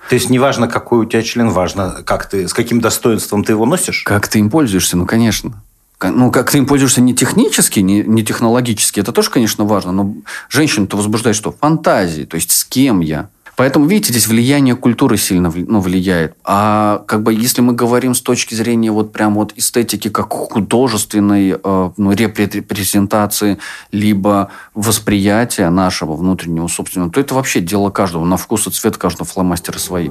То 0.08 0.14
есть, 0.14 0.30
неважно, 0.30 0.68
какой 0.68 1.00
у 1.00 1.04
тебя 1.04 1.20
член, 1.22 1.50
важно, 1.50 2.02
как 2.02 2.30
ты, 2.30 2.48
с 2.48 2.54
каким 2.54 2.80
достоинством 2.80 3.44
ты 3.44 3.52
его 3.52 3.66
носишь? 3.66 4.04
Как 4.04 4.26
ты 4.26 4.38
им 4.38 4.48
пользуешься? 4.48 4.96
Ну, 4.96 5.04
конечно. 5.04 5.62
Ну, 6.04 6.30
как 6.30 6.50
ты 6.50 6.58
им 6.58 6.66
пользуешься 6.66 7.00
не 7.00 7.14
технически, 7.14 7.80
не, 7.80 8.02
не 8.02 8.24
технологически, 8.24 9.00
это 9.00 9.12
тоже, 9.12 9.30
конечно, 9.30 9.64
важно, 9.64 9.92
но 9.92 10.14
женщину-то 10.48 10.96
возбуждает 10.96 11.36
что? 11.36 11.52
Фантазии, 11.52 12.24
то 12.24 12.36
есть 12.36 12.50
с 12.50 12.64
кем 12.64 13.00
я. 13.00 13.28
Поэтому, 13.56 13.86
видите, 13.86 14.12
здесь 14.12 14.26
влияние 14.26 14.74
культуры 14.74 15.16
сильно 15.16 15.52
ну, 15.54 15.80
влияет. 15.80 16.34
А 16.44 17.04
как 17.06 17.22
бы 17.22 17.34
если 17.34 17.60
мы 17.60 17.74
говорим 17.74 18.14
с 18.14 18.22
точки 18.22 18.54
зрения 18.54 18.90
вот 18.90 19.12
прям 19.12 19.34
вот 19.34 19.52
эстетики 19.56 20.08
как 20.08 20.32
художественной 20.32 21.50
э, 21.62 21.90
ну, 21.96 22.12
репре- 22.12 22.50
репрезентации, 22.50 23.58
либо 23.90 24.50
восприятия 24.74 25.68
нашего 25.68 26.14
внутреннего 26.14 26.66
собственного, 26.66 27.12
то 27.12 27.20
это 27.20 27.34
вообще 27.34 27.60
дело 27.60 27.90
каждого. 27.90 28.24
На 28.24 28.36
вкус 28.36 28.66
и 28.66 28.70
цвет 28.70 28.96
каждого 28.96 29.26
фломастера 29.26 29.78
свои. 29.78 30.08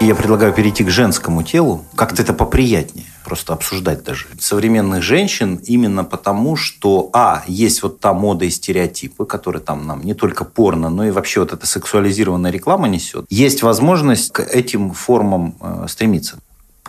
Я 0.00 0.14
предлагаю 0.14 0.52
перейти 0.52 0.84
к 0.84 0.90
женскому 0.90 1.42
телу. 1.42 1.84
Как-то 1.94 2.22
это 2.22 2.34
поприятнее 2.34 3.06
просто 3.24 3.54
обсуждать 3.54 4.04
даже. 4.04 4.26
Современных 4.38 5.02
женщин 5.02 5.56
именно 5.56 6.04
потому, 6.04 6.54
что, 6.54 7.10
а, 7.12 7.42
есть 7.48 7.82
вот 7.82 7.98
та 7.98 8.12
мода 8.12 8.44
и 8.44 8.50
стереотипы, 8.50 9.24
которые 9.24 9.60
там 9.60 9.86
нам 9.86 10.04
не 10.04 10.14
только 10.14 10.44
порно, 10.44 10.90
но 10.90 11.06
и 11.06 11.10
вообще 11.10 11.40
вот 11.40 11.52
эта 11.52 11.66
сексуализированная 11.66 12.52
реклама 12.52 12.86
несет. 12.86 13.26
Есть 13.28 13.62
возможность 13.62 14.32
к 14.32 14.40
этим 14.40 14.92
формам 14.92 15.56
э, 15.60 15.86
стремиться. 15.88 16.38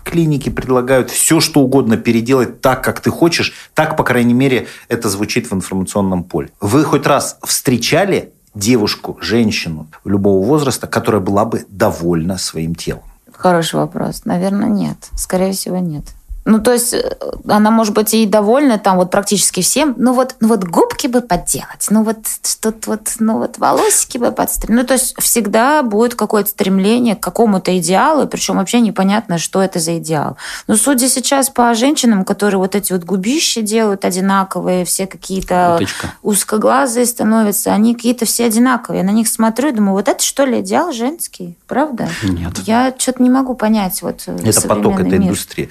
Клиники 0.03 0.49
предлагают 0.49 1.09
все, 1.09 1.39
что 1.39 1.61
угодно 1.61 1.97
переделать 1.97 2.61
так, 2.61 2.83
как 2.83 2.99
ты 2.99 3.09
хочешь. 3.09 3.53
Так, 3.73 3.97
по 3.97 4.03
крайней 4.03 4.35
мере, 4.35 4.67
это 4.89 5.09
звучит 5.09 5.49
в 5.49 5.53
информационном 5.55 6.23
поле. 6.23 6.49
Вы 6.61 6.83
хоть 6.83 7.07
раз 7.07 7.39
встречали 7.43 8.31
девушку, 8.57 9.17
женщину 9.21 9.87
любого 10.05 10.45
возраста, 10.45 10.87
которая 10.87 11.21
была 11.21 11.45
бы 11.45 11.65
довольна 11.69 12.37
своим 12.37 12.75
телом? 12.75 13.03
Хороший 13.31 13.75
вопрос. 13.75 14.25
Наверное, 14.25 14.69
нет. 14.69 14.97
Скорее 15.15 15.51
всего, 15.51 15.77
нет. 15.77 16.05
Ну, 16.47 16.61
то 16.61 16.71
есть, 16.71 16.93
э, 16.93 17.17
она 17.49 17.71
может 17.71 17.93
быть 17.93 18.13
и 18.13 18.25
довольна 18.25 18.79
там 18.79 18.95
вот 18.95 19.11
практически 19.11 19.61
всем. 19.61 19.95
Ну, 19.97 20.13
вот, 20.13 20.35
ну, 20.39 20.47
вот 20.47 20.63
губки 20.63 21.07
бы 21.07 21.19
подделать. 21.19 21.87
Ну, 21.89 22.03
вот 22.03 22.19
что-то 22.41 22.91
вот, 22.91 23.01
ну, 23.19 23.39
вот 23.39 23.57
волосики 23.57 24.17
бы 24.17 24.31
подстричь. 24.31 24.73
Ну, 24.73 24.85
то 24.85 24.93
есть, 24.93 25.13
всегда 25.19 25.83
будет 25.83 26.15
какое-то 26.15 26.49
стремление 26.49 27.17
к 27.17 27.19
какому-то 27.19 27.77
идеалу, 27.79 28.27
причем 28.27 28.57
вообще 28.57 28.79
непонятно, 28.79 29.39
что 29.39 29.61
это 29.61 29.79
за 29.79 29.97
идеал. 29.97 30.37
Но 30.67 30.77
судя 30.77 31.09
сейчас 31.09 31.49
по 31.49 31.73
женщинам, 31.73 32.23
которые 32.23 32.59
вот 32.59 32.75
эти 32.75 32.93
вот 32.93 33.03
губища 33.03 33.61
делают 33.61 34.05
одинаковые, 34.05 34.85
все 34.85 35.05
какие-то 35.05 35.81
узкоглазые 36.23 37.05
становятся, 37.07 37.73
они 37.73 37.93
какие-то 37.93 38.25
все 38.25 38.45
одинаковые. 38.45 39.01
Я 39.01 39.05
на 39.05 39.11
них 39.11 39.27
смотрю 39.27 39.67
и 39.67 39.71
думаю, 39.73 39.95
вот 39.95 40.07
это 40.07 40.23
что 40.23 40.45
ли 40.45 40.61
идеал 40.61 40.93
женский? 40.93 41.57
Правда? 41.67 42.07
Нет. 42.23 42.59
Я 42.59 42.93
что-то 42.97 43.21
не 43.21 43.29
могу 43.29 43.53
понять. 43.53 44.01
Вот, 44.01 44.23
э, 44.27 44.37
Это 44.45 44.61
поток, 44.61 44.93
современный 44.93 45.07
это 45.07 45.17
мир. 45.17 45.27
индустрия. 45.27 45.67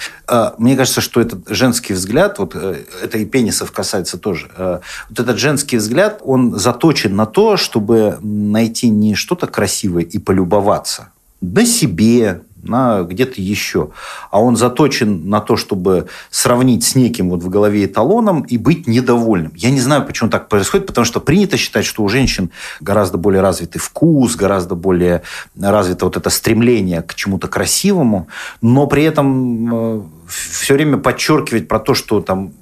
Мне 0.66 0.75
кажется, 0.75 1.00
что 1.00 1.20
этот 1.20 1.49
женский 1.49 1.92
взгляд, 1.92 2.40
вот 2.40 2.56
э, 2.56 2.82
это 3.00 3.18
и 3.18 3.25
пенисов 3.25 3.70
касается 3.70 4.18
тоже, 4.18 4.50
э, 4.56 4.80
вот 5.08 5.20
этот 5.20 5.38
женский 5.38 5.76
взгляд, 5.76 6.20
он 6.25 6.58
заточен 6.58 7.14
на 7.14 7.25
то, 7.25 7.56
чтобы 7.56 8.18
найти 8.20 8.88
не 8.88 9.14
что-то 9.14 9.46
красивое 9.46 10.02
и 10.02 10.18
полюбоваться 10.18 11.11
на 11.40 11.64
себе, 11.64 12.42
на 12.68 13.02
где-то 13.02 13.40
еще, 13.40 13.90
а 14.30 14.40
он 14.40 14.56
заточен 14.56 15.28
на 15.28 15.40
то, 15.40 15.56
чтобы 15.56 16.08
сравнить 16.30 16.85
с 16.85 16.94
неким 16.94 17.30
вот 17.30 17.42
в 17.42 17.49
голове 17.49 17.85
эталоном 17.85 18.42
и 18.42 18.58
быть 18.58 18.87
недовольным. 18.87 19.52
Я 19.56 19.70
не 19.70 19.80
знаю, 19.80 20.04
почему 20.04 20.30
так 20.30 20.49
происходит, 20.49 20.87
потому 20.87 21.04
что 21.04 21.20
принято 21.20 21.56
считать, 21.56 21.85
что 21.85 22.02
у 22.02 22.08
женщин 22.08 22.50
гораздо 22.80 23.18
более 23.18 23.42
развитый 23.42 23.80
вкус, 23.80 24.37
гораздо 24.37 24.75
более 24.75 25.23
развито 25.61 26.04
вот 26.06 26.16
это 26.16 26.30
стремление 26.30 27.02
к 27.02 27.14
чему-то 27.14 27.49
красивому, 27.49 28.28
но 28.61 28.87
при 28.87 29.04
этом 29.04 30.11
все 30.26 30.75
время 30.75 30.99
подчеркивать 30.99 31.68
про 31.68 31.78
то, 31.78 31.94
что 31.94 32.20
там 32.20 32.52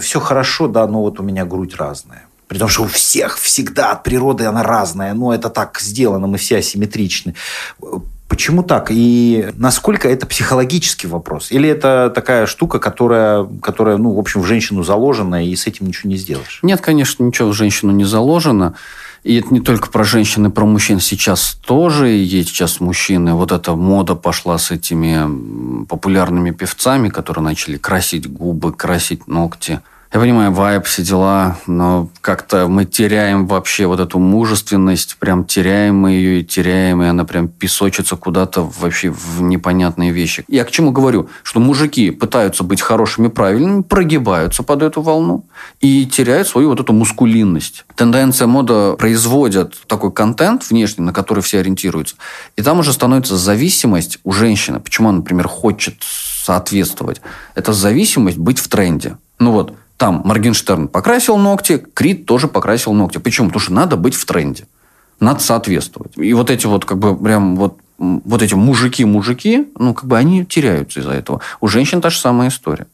все 0.00 0.20
хорошо, 0.20 0.68
да, 0.68 0.86
но 0.86 1.00
вот 1.02 1.20
у 1.20 1.22
меня 1.22 1.44
грудь 1.44 1.76
разная. 1.76 2.26
При 2.48 2.58
том, 2.58 2.68
что 2.68 2.84
у 2.84 2.86
всех 2.86 3.38
всегда 3.38 3.90
от 3.90 4.04
природы 4.04 4.44
она 4.44 4.62
разная, 4.62 5.14
но 5.14 5.34
это 5.34 5.50
так 5.50 5.80
сделано, 5.80 6.26
мы 6.28 6.38
все 6.38 6.58
асимметричны. 6.58 7.34
Почему 8.28 8.64
так? 8.64 8.88
И 8.90 9.50
насколько 9.56 10.08
это 10.08 10.26
психологический 10.26 11.06
вопрос? 11.06 11.52
Или 11.52 11.68
это 11.68 12.10
такая 12.12 12.46
штука, 12.46 12.80
которая, 12.80 13.46
которая 13.62 13.98
ну, 13.98 14.14
в 14.14 14.18
общем, 14.18 14.40
в 14.40 14.46
женщину 14.46 14.82
заложена, 14.82 15.46
и 15.46 15.54
с 15.54 15.66
этим 15.66 15.86
ничего 15.86 16.10
не 16.10 16.16
сделаешь? 16.16 16.58
Нет, 16.62 16.80
конечно, 16.80 17.22
ничего 17.22 17.50
в 17.50 17.54
женщину 17.54 17.92
не 17.92 18.04
заложено. 18.04 18.74
И 19.22 19.36
это 19.36 19.52
не 19.52 19.60
только 19.60 19.90
про 19.90 20.04
женщин 20.04 20.46
и 20.46 20.50
про 20.50 20.64
мужчин. 20.64 21.00
Сейчас 21.00 21.58
тоже 21.66 22.08
есть 22.08 22.48
сейчас 22.48 22.80
мужчины. 22.80 23.34
Вот 23.34 23.52
эта 23.52 23.74
мода 23.74 24.14
пошла 24.14 24.58
с 24.58 24.70
этими 24.70 25.84
популярными 25.86 26.50
певцами, 26.50 27.08
которые 27.08 27.44
начали 27.44 27.76
красить 27.76 28.30
губы, 28.30 28.72
красить 28.72 29.26
ногти. 29.26 29.80
Я 30.12 30.20
понимаю, 30.20 30.52
вайп, 30.52 30.84
все 30.84 31.02
дела, 31.02 31.58
но 31.66 32.08
как-то 32.20 32.68
мы 32.68 32.84
теряем 32.84 33.46
вообще 33.46 33.86
вот 33.86 33.98
эту 33.98 34.18
мужественность, 34.18 35.16
прям 35.18 35.44
теряем 35.44 35.96
мы 35.96 36.12
ее 36.12 36.40
и 36.40 36.44
теряем, 36.44 37.02
и 37.02 37.06
она 37.06 37.24
прям 37.24 37.48
песочится 37.48 38.16
куда-то 38.16 38.62
вообще 38.78 39.10
в 39.10 39.42
непонятные 39.42 40.12
вещи. 40.12 40.44
Я 40.48 40.64
к 40.64 40.70
чему 40.70 40.92
говорю? 40.92 41.28
Что 41.42 41.58
мужики 41.58 42.10
пытаются 42.12 42.62
быть 42.62 42.80
хорошими, 42.80 43.28
правильными, 43.28 43.82
прогибаются 43.82 44.62
под 44.62 44.82
эту 44.82 45.02
волну 45.02 45.44
и 45.80 46.06
теряют 46.06 46.46
свою 46.46 46.68
вот 46.68 46.80
эту 46.80 46.92
мускулинность. 46.92 47.84
Тенденция 47.96 48.46
мода 48.46 48.94
производят 48.96 49.74
такой 49.88 50.12
контент 50.12 50.70
внешний, 50.70 51.04
на 51.04 51.12
который 51.12 51.42
все 51.42 51.58
ориентируются, 51.58 52.14
и 52.54 52.62
там 52.62 52.78
уже 52.78 52.92
становится 52.92 53.36
зависимость 53.36 54.18
у 54.22 54.32
женщины. 54.32 54.78
Почему 54.78 55.08
она, 55.08 55.18
например, 55.18 55.48
хочет 55.48 55.96
соответствовать? 56.00 57.20
Это 57.56 57.72
зависимость 57.72 58.38
быть 58.38 58.60
в 58.60 58.68
тренде. 58.68 59.16
Ну 59.38 59.52
вот, 59.52 59.74
там 59.96 60.22
Моргенштерн 60.24 60.88
покрасил 60.88 61.36
ногти, 61.36 61.84
Крид 61.94 62.26
тоже 62.26 62.48
покрасил 62.48 62.92
ногти. 62.92 63.18
Почему? 63.18 63.48
Потому 63.48 63.60
что 63.60 63.72
надо 63.72 63.96
быть 63.96 64.14
в 64.14 64.24
тренде. 64.26 64.66
Надо 65.20 65.40
соответствовать. 65.40 66.12
И 66.16 66.32
вот 66.34 66.50
эти 66.50 66.66
вот, 66.66 66.84
как 66.84 66.98
бы, 66.98 67.16
прям 67.16 67.56
вот, 67.56 67.78
вот 67.98 68.42
эти 68.42 68.54
мужики-мужики, 68.54 69.68
ну, 69.78 69.94
как 69.94 70.04
бы 70.06 70.18
они 70.18 70.44
теряются 70.44 71.00
из-за 71.00 71.12
этого. 71.12 71.40
У 71.60 71.68
женщин 71.68 72.00
та 72.02 72.10
же 72.10 72.18
самая 72.18 72.48
история. 72.50 72.86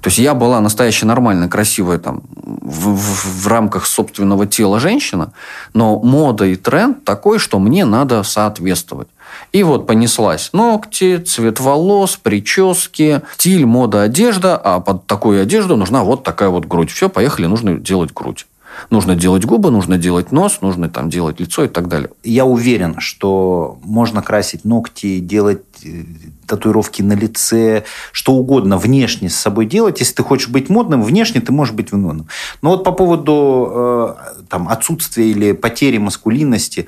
То 0.00 0.08
есть 0.08 0.18
я 0.18 0.34
была 0.34 0.60
настоящая 0.60 1.06
нормальная, 1.06 1.48
красивая 1.48 1.98
там 1.98 2.22
в, 2.34 2.94
в- 2.94 3.42
в 3.42 3.46
рамках 3.48 3.86
собственного 3.86 4.46
тела 4.46 4.78
женщина, 4.78 5.32
но 5.74 5.98
мода 6.00 6.44
и 6.46 6.54
тренд 6.56 7.04
такой, 7.04 7.38
что 7.38 7.58
мне 7.58 7.84
надо 7.84 8.22
соответствовать. 8.22 9.08
И 9.52 9.62
вот 9.62 9.86
понеслась 9.86 10.50
ногти, 10.52 11.18
цвет 11.18 11.60
волос, 11.60 12.16
прически, 12.16 13.22
стиль, 13.34 13.66
мода, 13.66 14.02
одежда, 14.02 14.56
а 14.56 14.80
под 14.80 15.06
такую 15.06 15.42
одежду 15.42 15.76
нужна 15.76 16.02
вот 16.04 16.24
такая 16.24 16.48
вот 16.48 16.66
грудь. 16.66 16.90
Все, 16.90 17.08
поехали, 17.08 17.46
нужно 17.46 17.78
делать 17.78 18.12
грудь. 18.12 18.46
Нужно 18.90 19.16
делать 19.16 19.44
губы, 19.44 19.70
нужно 19.70 19.98
делать 19.98 20.32
нос, 20.32 20.60
нужно 20.60 20.88
там 20.88 21.10
делать 21.10 21.40
лицо 21.40 21.64
и 21.64 21.68
так 21.68 21.88
далее. 21.88 22.10
Я 22.22 22.44
уверен, 22.44 22.96
что 23.00 23.78
можно 23.82 24.22
красить 24.22 24.64
ногти, 24.64 25.18
делать 25.18 25.62
э, 25.84 26.04
татуировки 26.46 27.02
на 27.02 27.14
лице, 27.14 27.84
что 28.12 28.32
угодно 28.34 28.78
внешне 28.78 29.30
с 29.30 29.34
собой 29.34 29.66
делать. 29.66 30.00
Если 30.00 30.14
ты 30.14 30.22
хочешь 30.22 30.48
быть 30.48 30.68
модным, 30.68 31.02
внешне 31.02 31.40
ты 31.40 31.52
можешь 31.52 31.74
быть 31.74 31.92
модным. 31.92 32.28
Но 32.62 32.70
вот 32.70 32.84
по 32.84 32.92
поводу 32.92 33.68
э, 33.70 34.14
там, 34.48 34.68
отсутствия 34.68 35.30
или 35.30 35.52
потери 35.52 35.98
маскулинности, 35.98 36.86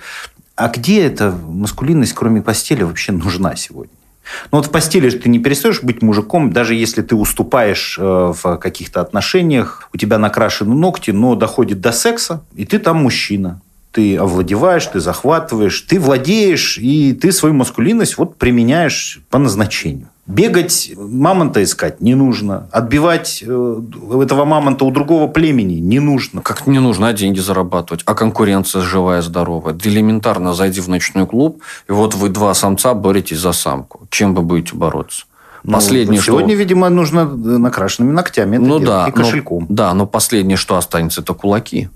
а 0.57 0.69
где 0.69 1.05
эта 1.07 1.31
маскулинность, 1.31 2.13
кроме 2.13 2.43
постели, 2.43 2.83
вообще 2.83 3.13
нужна 3.13 3.57
сегодня? 3.57 3.95
Ну 4.53 4.59
вот 4.59 4.67
в 4.67 4.71
постели 4.71 5.09
же 5.09 5.19
ты 5.19 5.29
не 5.29 5.39
перестаешь 5.39 5.83
быть 5.83 6.03
мужиком, 6.03 6.53
даже 6.53 6.75
если 6.75 7.03
ты 7.03 7.17
уступаешь 7.17 7.99
э, 7.99 8.03
в 8.03 8.57
каких-то 8.59 9.01
отношениях, 9.01 9.89
у 9.93 9.97
тебя 9.97 10.19
накрашены 10.19 10.75
ногти, 10.75 11.11
но 11.11 11.35
доходит 11.35 11.81
до 11.81 11.93
секса, 11.93 12.45
и 12.55 12.65
ты 12.65 12.79
там 12.79 13.03
мужчина. 13.03 13.61
ты 13.93 14.17
овладеваешь, 14.17 14.87
ты 14.87 15.01
захватываешь, 15.01 15.81
ты 15.81 15.99
владеешь, 15.99 16.79
и 16.79 17.13
ты 17.13 17.33
свою 17.33 17.55
маскулинность 17.55 18.19
вот 18.19 18.37
применяешь 18.37 19.21
по 19.31 19.39
назначению. 19.39 20.09
Бегать 20.31 20.93
мамонта 20.97 21.63
искать 21.63 22.01
не 22.01 22.15
нужно. 22.15 22.69
Отбивать 22.71 23.43
э, 23.45 23.81
этого 24.23 24.45
мамонта 24.45 24.85
у 24.85 24.93
другого 24.93 25.27
племени 25.27 25.81
не 25.81 25.99
нужно. 25.99 26.41
Как 26.41 26.69
не 26.69 26.79
нужно 26.79 27.09
а 27.09 27.13
деньги 27.13 27.41
зарабатывать, 27.41 28.03
а 28.07 28.15
конкуренция 28.15 28.83
живая, 28.83 29.23
здоровая. 29.23 29.75
Да 29.75 29.91
элементарно 29.91 30.55
зайди 30.55 30.81
в 30.81 30.89
ночной 30.89 31.27
клуб, 31.27 31.61
и 31.89 31.93
вот 31.93 32.15
вы 32.15 32.29
два 32.29 32.55
самца 32.55 32.95
боретесь 32.95 33.39
за 33.39 33.53
самку. 33.53 34.07
Чем 34.11 34.35
вы 34.35 34.43
будете 34.43 34.77
бороться? 34.77 35.25
Ну, 35.65 35.73
последнее, 35.73 36.23
сегодня, 36.23 36.55
что... 36.55 36.59
видимо, 36.59 36.89
нужно 36.89 37.25
накрашенными 37.25 38.13
ногтями 38.13 38.57
ну, 38.57 38.79
да, 38.79 39.09
и 39.09 39.11
кошельком. 39.11 39.67
Но, 39.69 39.75
да, 39.75 39.95
но 39.95 40.07
последнее, 40.07 40.57
что 40.57 40.77
останется, 40.77 41.23
это 41.23 41.35
кулаки 41.35 41.91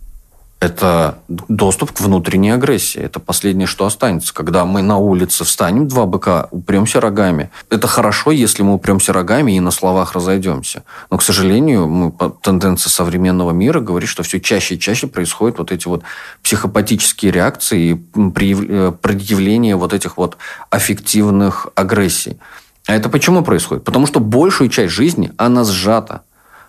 это 0.64 1.18
доступ 1.28 1.92
к 1.92 2.00
внутренней 2.00 2.50
агрессии. 2.50 3.00
Это 3.00 3.20
последнее, 3.20 3.66
что 3.66 3.84
останется. 3.84 4.32
Когда 4.32 4.64
мы 4.64 4.80
на 4.80 4.96
улице 4.96 5.44
встанем, 5.44 5.88
два 5.88 6.06
быка, 6.06 6.48
упремся 6.50 7.00
рогами. 7.00 7.50
Это 7.70 7.86
хорошо, 7.86 8.30
если 8.30 8.62
мы 8.62 8.74
упремся 8.74 9.12
рогами 9.12 9.52
и 9.52 9.60
на 9.60 9.70
словах 9.70 10.14
разойдемся. 10.14 10.84
Но, 11.10 11.18
к 11.18 11.22
сожалению, 11.22 11.86
мы, 11.86 12.12
тенденция 12.42 12.90
современного 12.90 13.50
мира 13.50 13.80
говорит, 13.80 14.08
что 14.08 14.22
все 14.22 14.40
чаще 14.40 14.76
и 14.76 14.78
чаще 14.78 15.06
происходят 15.06 15.58
вот 15.58 15.70
эти 15.70 15.86
вот 15.86 16.02
психопатические 16.42 17.30
реакции 17.30 17.80
и 17.80 18.00
э, 18.16 18.92
предъявление 19.02 19.76
вот 19.76 19.92
этих 19.92 20.16
вот 20.16 20.38
аффективных 20.70 21.68
агрессий. 21.74 22.38
А 22.86 22.94
это 22.94 23.10
почему 23.10 23.44
происходит? 23.44 23.84
Потому 23.84 24.06
что 24.06 24.18
большую 24.18 24.70
часть 24.70 24.94
жизни 24.94 25.30
она 25.36 25.64
сжата, 25.64 26.22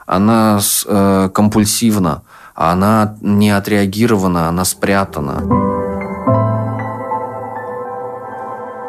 она 0.06 0.60
э, 0.86 1.30
компульсивна, 1.34 2.24
она 2.56 3.18
не 3.22 3.52
отреагирована, 3.52 4.48
она 4.48 4.64
спрятана. 4.64 5.42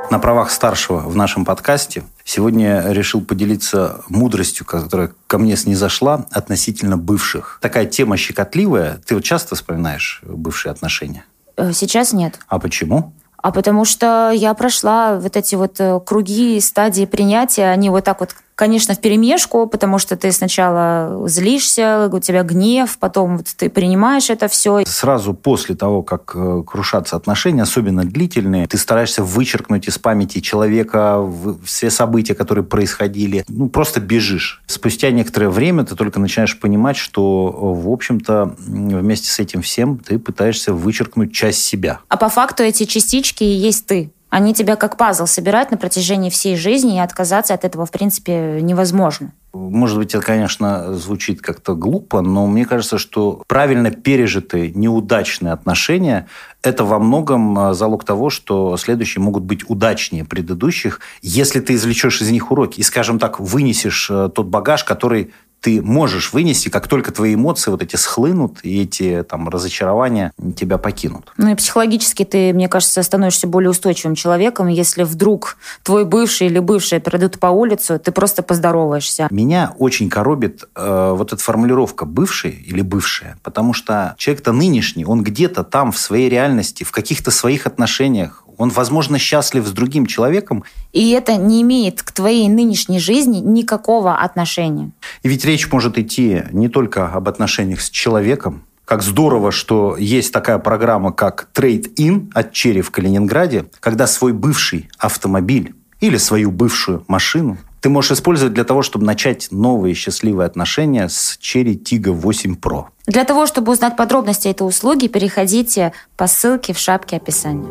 На 0.08 0.20
правах 0.20 0.52
старшего 0.52 1.00
в 1.00 1.16
нашем 1.16 1.44
подкасте 1.44 2.04
сегодня 2.24 2.92
решил 2.92 3.20
поделиться 3.20 4.02
мудростью, 4.08 4.64
которая 4.64 5.12
ко 5.26 5.38
мне 5.38 5.56
снизошла 5.56 6.26
относительно 6.30 6.96
бывших. 6.96 7.58
Такая 7.60 7.86
тема 7.86 8.16
щекотливая. 8.16 9.00
Ты 9.04 9.16
вот 9.16 9.24
часто 9.24 9.56
вспоминаешь 9.56 10.20
бывшие 10.22 10.70
отношения? 10.70 11.24
Э, 11.56 11.72
сейчас 11.72 12.12
нет. 12.12 12.38
А 12.46 12.60
почему? 12.60 13.12
А 13.42 13.50
потому 13.50 13.84
что 13.84 14.30
я 14.30 14.54
прошла 14.54 15.18
вот 15.18 15.36
эти 15.36 15.56
вот 15.56 15.80
э, 15.80 16.00
круги, 16.06 16.60
стадии 16.60 17.04
принятия, 17.04 17.66
они 17.66 17.90
вот 17.90 18.04
так 18.04 18.20
вот 18.20 18.36
конечно, 18.56 18.94
в 18.94 19.00
перемешку, 19.00 19.66
потому 19.66 19.98
что 19.98 20.16
ты 20.16 20.32
сначала 20.32 21.28
злишься, 21.28 22.10
у 22.12 22.18
тебя 22.18 22.42
гнев, 22.42 22.98
потом 22.98 23.36
вот 23.36 23.46
ты 23.56 23.68
принимаешь 23.70 24.30
это 24.30 24.48
все. 24.48 24.82
Сразу 24.86 25.34
после 25.34 25.76
того, 25.76 26.02
как 26.02 26.32
э, 26.34 26.62
крушатся 26.66 27.16
отношения, 27.16 27.62
особенно 27.62 28.04
длительные, 28.04 28.66
ты 28.66 28.78
стараешься 28.78 29.22
вычеркнуть 29.22 29.86
из 29.88 29.98
памяти 29.98 30.40
человека 30.40 31.24
все 31.64 31.90
события, 31.90 32.34
которые 32.34 32.64
происходили. 32.64 33.44
Ну, 33.48 33.68
просто 33.68 34.00
бежишь. 34.00 34.62
Спустя 34.66 35.10
некоторое 35.10 35.50
время 35.50 35.84
ты 35.84 35.94
только 35.94 36.18
начинаешь 36.18 36.58
понимать, 36.58 36.96
что, 36.96 37.50
в 37.52 37.88
общем-то, 37.90 38.56
вместе 38.58 39.30
с 39.30 39.38
этим 39.38 39.60
всем 39.60 39.98
ты 39.98 40.18
пытаешься 40.18 40.72
вычеркнуть 40.72 41.34
часть 41.34 41.62
себя. 41.62 42.00
А 42.08 42.16
по 42.16 42.30
факту 42.30 42.62
эти 42.62 42.84
частички 42.84 43.44
и 43.44 43.48
есть 43.48 43.86
ты. 43.86 44.10
Они 44.36 44.52
тебя 44.52 44.76
как 44.76 44.98
пазл 44.98 45.24
собирают 45.24 45.70
на 45.70 45.78
протяжении 45.78 46.28
всей 46.28 46.56
жизни, 46.56 46.96
и 46.96 46.98
отказаться 46.98 47.54
от 47.54 47.64
этого, 47.64 47.86
в 47.86 47.90
принципе, 47.90 48.58
невозможно. 48.60 49.32
Может 49.54 49.96
быть, 49.96 50.14
это, 50.14 50.22
конечно, 50.22 50.92
звучит 50.92 51.40
как-то 51.40 51.74
глупо, 51.74 52.20
но 52.20 52.46
мне 52.46 52.66
кажется, 52.66 52.98
что 52.98 53.42
правильно 53.48 53.90
пережитые 53.90 54.72
неудачные 54.72 55.54
отношения– 55.54 56.26
это 56.62 56.84
во 56.84 56.98
многом 56.98 57.58
а, 57.58 57.72
залог 57.72 58.04
того, 58.04 58.28
что 58.28 58.76
следующие 58.76 59.22
могут 59.22 59.44
быть 59.44 59.70
удачнее 59.70 60.26
предыдущих, 60.26 61.00
если 61.22 61.60
ты 61.60 61.72
извлечешь 61.72 62.20
из 62.20 62.30
них 62.30 62.50
уроки 62.50 62.80
и, 62.80 62.82
скажем 62.82 63.18
так, 63.18 63.40
вынесешь 63.40 64.08
э, 64.10 64.28
тот 64.34 64.48
багаж, 64.48 64.84
который 64.84 65.32
ты 65.60 65.82
можешь 65.82 66.32
вынести, 66.32 66.68
как 66.68 66.88
только 66.88 67.12
твои 67.12 67.34
эмоции 67.34 67.70
вот 67.70 67.82
эти 67.82 67.96
схлынут, 67.96 68.58
и 68.62 68.82
эти 68.82 69.24
там 69.28 69.48
разочарования 69.48 70.32
тебя 70.56 70.78
покинут. 70.78 71.32
Ну 71.36 71.50
и 71.50 71.54
психологически 71.54 72.24
ты, 72.24 72.52
мне 72.52 72.68
кажется, 72.68 73.02
становишься 73.02 73.46
более 73.46 73.70
устойчивым 73.70 74.14
человеком, 74.14 74.68
если 74.68 75.02
вдруг 75.02 75.56
твой 75.82 76.04
бывший 76.04 76.46
или 76.46 76.58
бывшая 76.58 77.00
пройдут 77.00 77.38
по 77.38 77.48
улицу, 77.48 77.98
ты 77.98 78.12
просто 78.12 78.42
поздороваешься. 78.42 79.28
Меня 79.30 79.74
очень 79.78 80.08
коробит 80.08 80.64
э, 80.74 81.14
вот 81.16 81.32
эта 81.32 81.42
формулировка 81.42 82.04
«бывший» 82.04 82.52
или 82.52 82.82
«бывшая», 82.82 83.38
потому 83.42 83.72
что 83.72 84.14
человек-то 84.18 84.52
нынешний, 84.52 85.04
он 85.04 85.22
где-то 85.22 85.64
там 85.64 85.92
в 85.92 85.98
своей 85.98 86.28
реальности, 86.28 86.84
в 86.84 86.92
каких-то 86.92 87.30
своих 87.30 87.66
отношениях, 87.66 88.44
он, 88.56 88.70
возможно, 88.70 89.18
счастлив 89.18 89.66
с 89.66 89.70
другим 89.72 90.06
человеком. 90.06 90.64
И 90.92 91.10
это 91.10 91.36
не 91.36 91.62
имеет 91.62 92.02
к 92.02 92.12
твоей 92.12 92.48
нынешней 92.48 92.98
жизни 92.98 93.38
никакого 93.38 94.16
отношения. 94.16 94.90
И 95.22 95.28
ведь 95.28 95.44
речь 95.44 95.70
может 95.70 95.98
идти 95.98 96.44
не 96.52 96.68
только 96.68 97.08
об 97.08 97.28
отношениях 97.28 97.80
с 97.80 97.90
человеком, 97.90 98.62
как 98.84 99.02
здорово, 99.02 99.50
что 99.50 99.96
есть 99.96 100.32
такая 100.32 100.58
программа, 100.58 101.12
как 101.12 101.48
Trade 101.54 101.94
In 101.96 102.30
от 102.32 102.52
Черри 102.52 102.82
в 102.82 102.92
Калининграде, 102.92 103.66
когда 103.80 104.06
свой 104.06 104.32
бывший 104.32 104.88
автомобиль 104.96 105.74
или 106.00 106.16
свою 106.18 106.52
бывшую 106.52 107.04
машину 107.08 107.58
ты 107.86 107.90
можешь 107.90 108.10
использовать 108.10 108.52
для 108.52 108.64
того, 108.64 108.82
чтобы 108.82 109.06
начать 109.06 109.46
новые 109.52 109.94
счастливые 109.94 110.46
отношения 110.46 111.08
с 111.08 111.38
Cherry 111.40 111.80
Tiggo 111.80 112.10
8 112.10 112.56
Pro. 112.56 112.86
Для 113.06 113.22
того, 113.22 113.46
чтобы 113.46 113.70
узнать 113.70 113.94
подробности 113.96 114.48
этой 114.48 114.66
услуги, 114.66 115.06
переходите 115.06 115.92
по 116.16 116.26
ссылке 116.26 116.72
в 116.72 116.80
шапке 116.80 117.14
описания 117.14 117.64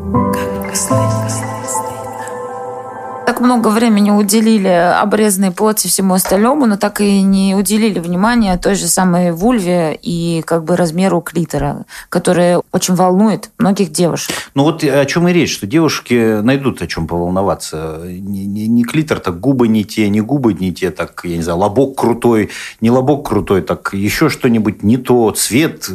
так 3.26 3.42
много 3.42 3.70
времени 3.70 4.12
уделили 4.12 4.68
обрезанной 4.68 5.52
плоти 5.52 5.88
всему 5.88 6.14
остальному, 6.14 6.66
но 6.66 6.78
так 6.78 7.02
и 7.02 7.22
не 7.22 7.56
уделили 7.56 8.00
внимания 8.00 8.58
той 8.58 8.76
же 8.76 8.88
самой 8.88 9.32
вульве 9.32 9.98
и 10.02 10.44
как 10.46 10.64
бы 10.64 10.76
размеру 10.76 11.22
клитора, 11.22 11.86
который 12.10 12.58
очень 12.72 12.94
волнует 12.94 13.50
многих 13.58 13.92
девушек. 13.92 14.36
Ну 14.54 14.64
вот 14.64 14.84
о 14.84 15.06
чем 15.06 15.28
и 15.28 15.34
речь, 15.34 15.54
что 15.54 15.66
девушки 15.68 16.42
найдут 16.42 16.82
о 16.82 16.88
чем 16.88 17.08
поволноваться. 17.08 18.02
Не, 18.04 18.46
не, 18.46 18.68
не 18.68 18.84
клитор, 18.84 19.20
так 19.20 19.40
губы 19.40 19.68
не 19.68 19.84
те, 19.84 20.08
не 20.10 20.22
губы 20.22 20.54
не 20.54 20.72
те, 20.72 20.92
так, 20.92 21.22
я 21.24 21.38
не 21.38 21.44
знаю, 21.44 21.60
лобок 21.60 21.98
крутой, 21.98 22.52
не 22.82 22.92
лобок 22.92 23.28
крутой, 23.28 23.62
так 23.62 23.94
еще 23.94 24.30
что-нибудь 24.30 24.84
не 24.84 24.98
то, 24.98 25.32
цвет, 25.32 25.90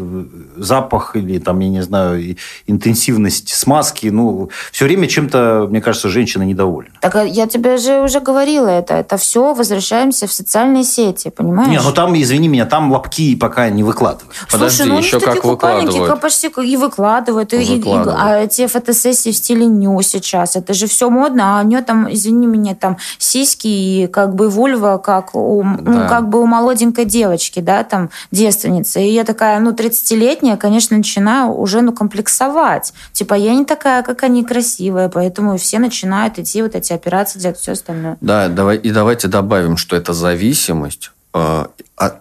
запах 0.57 1.17
или 1.17 1.39
там, 1.39 1.61
я 1.61 1.69
не 1.69 1.83
знаю, 1.83 2.37
интенсивность 2.67 3.51
смазки. 3.51 4.09
Ну, 4.09 4.51
все 4.73 4.87
время 4.87 5.07
чем-то, 5.07 5.69
мне 5.71 5.81
кажется, 5.81 6.09
женщина 6.09 6.43
недовольна. 6.43 6.93
Так 7.01 7.20
я 7.25 7.47
тебе 7.47 7.77
же 7.77 8.01
уже 8.03 8.21
говорила 8.21 8.69
это. 8.69 8.95
Это 8.95 9.17
все 9.17 9.55
возвращаемся 9.55 10.27
в 10.27 10.33
социальные 10.33 10.85
сети, 10.85 11.31
понимаешь? 11.31 11.71
Не, 11.71 11.81
ну 11.81 11.93
там, 11.93 12.21
извини 12.21 12.49
меня, 12.49 12.67
там 12.67 12.91
лапки 12.93 13.37
пока 13.37 13.71
не 13.71 13.83
выкладывают. 13.83 14.35
Подожди, 14.51 14.79
Слушай, 14.79 14.89
ну 14.91 14.99
еще 14.99 15.21
как 15.21 15.45
выкладывают. 15.45 16.21
почти 16.21 16.49
и 16.49 16.77
выкладывают. 16.77 17.53
И, 17.53 17.77
выкладывают. 17.77 18.19
И, 18.19 18.23
а 18.23 18.39
эти 18.39 18.67
фотосессии 18.67 19.31
в 19.31 19.37
стиле 19.37 19.67
ню 19.67 20.01
сейчас, 20.03 20.57
это 20.57 20.75
же 20.75 20.87
все 20.87 21.11
модно, 21.11 21.59
а 21.59 21.63
у 21.63 21.67
нее 21.67 21.83
там, 21.83 22.13
извини 22.13 22.47
меня, 22.47 22.75
там 22.75 22.97
сиськи 23.19 23.67
и 23.67 24.07
как 24.07 24.35
бы 24.35 24.49
вульва, 24.49 24.99
как 24.99 25.35
у, 25.35 25.63
ну, 25.63 25.79
да. 25.81 25.93
ну, 25.93 26.09
как 26.09 26.29
бы 26.29 26.41
у 26.41 26.47
молоденькой 26.47 27.05
девочки, 27.05 27.61
да, 27.61 27.85
там, 27.85 28.11
девственницы. 28.31 29.03
И 29.03 29.13
я 29.13 29.25
такая, 29.25 29.61
ну, 29.61 29.73
30-летняя, 29.73 30.57
конечно, 30.57 30.97
начинаю 30.97 31.53
уже, 31.53 31.81
ну, 31.81 31.93
комплексовать. 31.93 32.93
Типа, 33.13 33.35
я 33.35 33.55
не 33.55 33.65
такая, 33.65 34.03
как 34.03 34.23
они, 34.23 34.45
красивая, 34.45 35.09
поэтому 35.09 35.57
все 35.57 35.79
начинают 35.79 36.39
идти 36.39 36.63
вот 36.63 36.75
эти 36.75 36.93
операции 36.93 37.10
операции 37.11 37.39
делать, 37.41 37.59
все 37.59 37.73
остальное. 37.73 38.17
Да, 38.21 38.49
давай, 38.49 38.77
и 38.77 38.91
давайте 38.91 39.29
добавим, 39.29 39.77
что 39.77 39.97
это 39.97 40.13
зависимость 40.13 41.11
э, 41.35 41.65
от, 41.97 42.15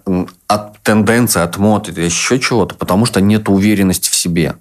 от 0.48 0.78
тенденции, 0.82 1.40
от 1.40 1.56
мод 1.56 1.96
еще 1.96 2.38
чего-то, 2.40 2.74
потому 2.74 3.06
что 3.06 3.20
нет 3.20 3.48
уверенности 3.48 4.10
в 4.10 4.14
себе. 4.14 4.56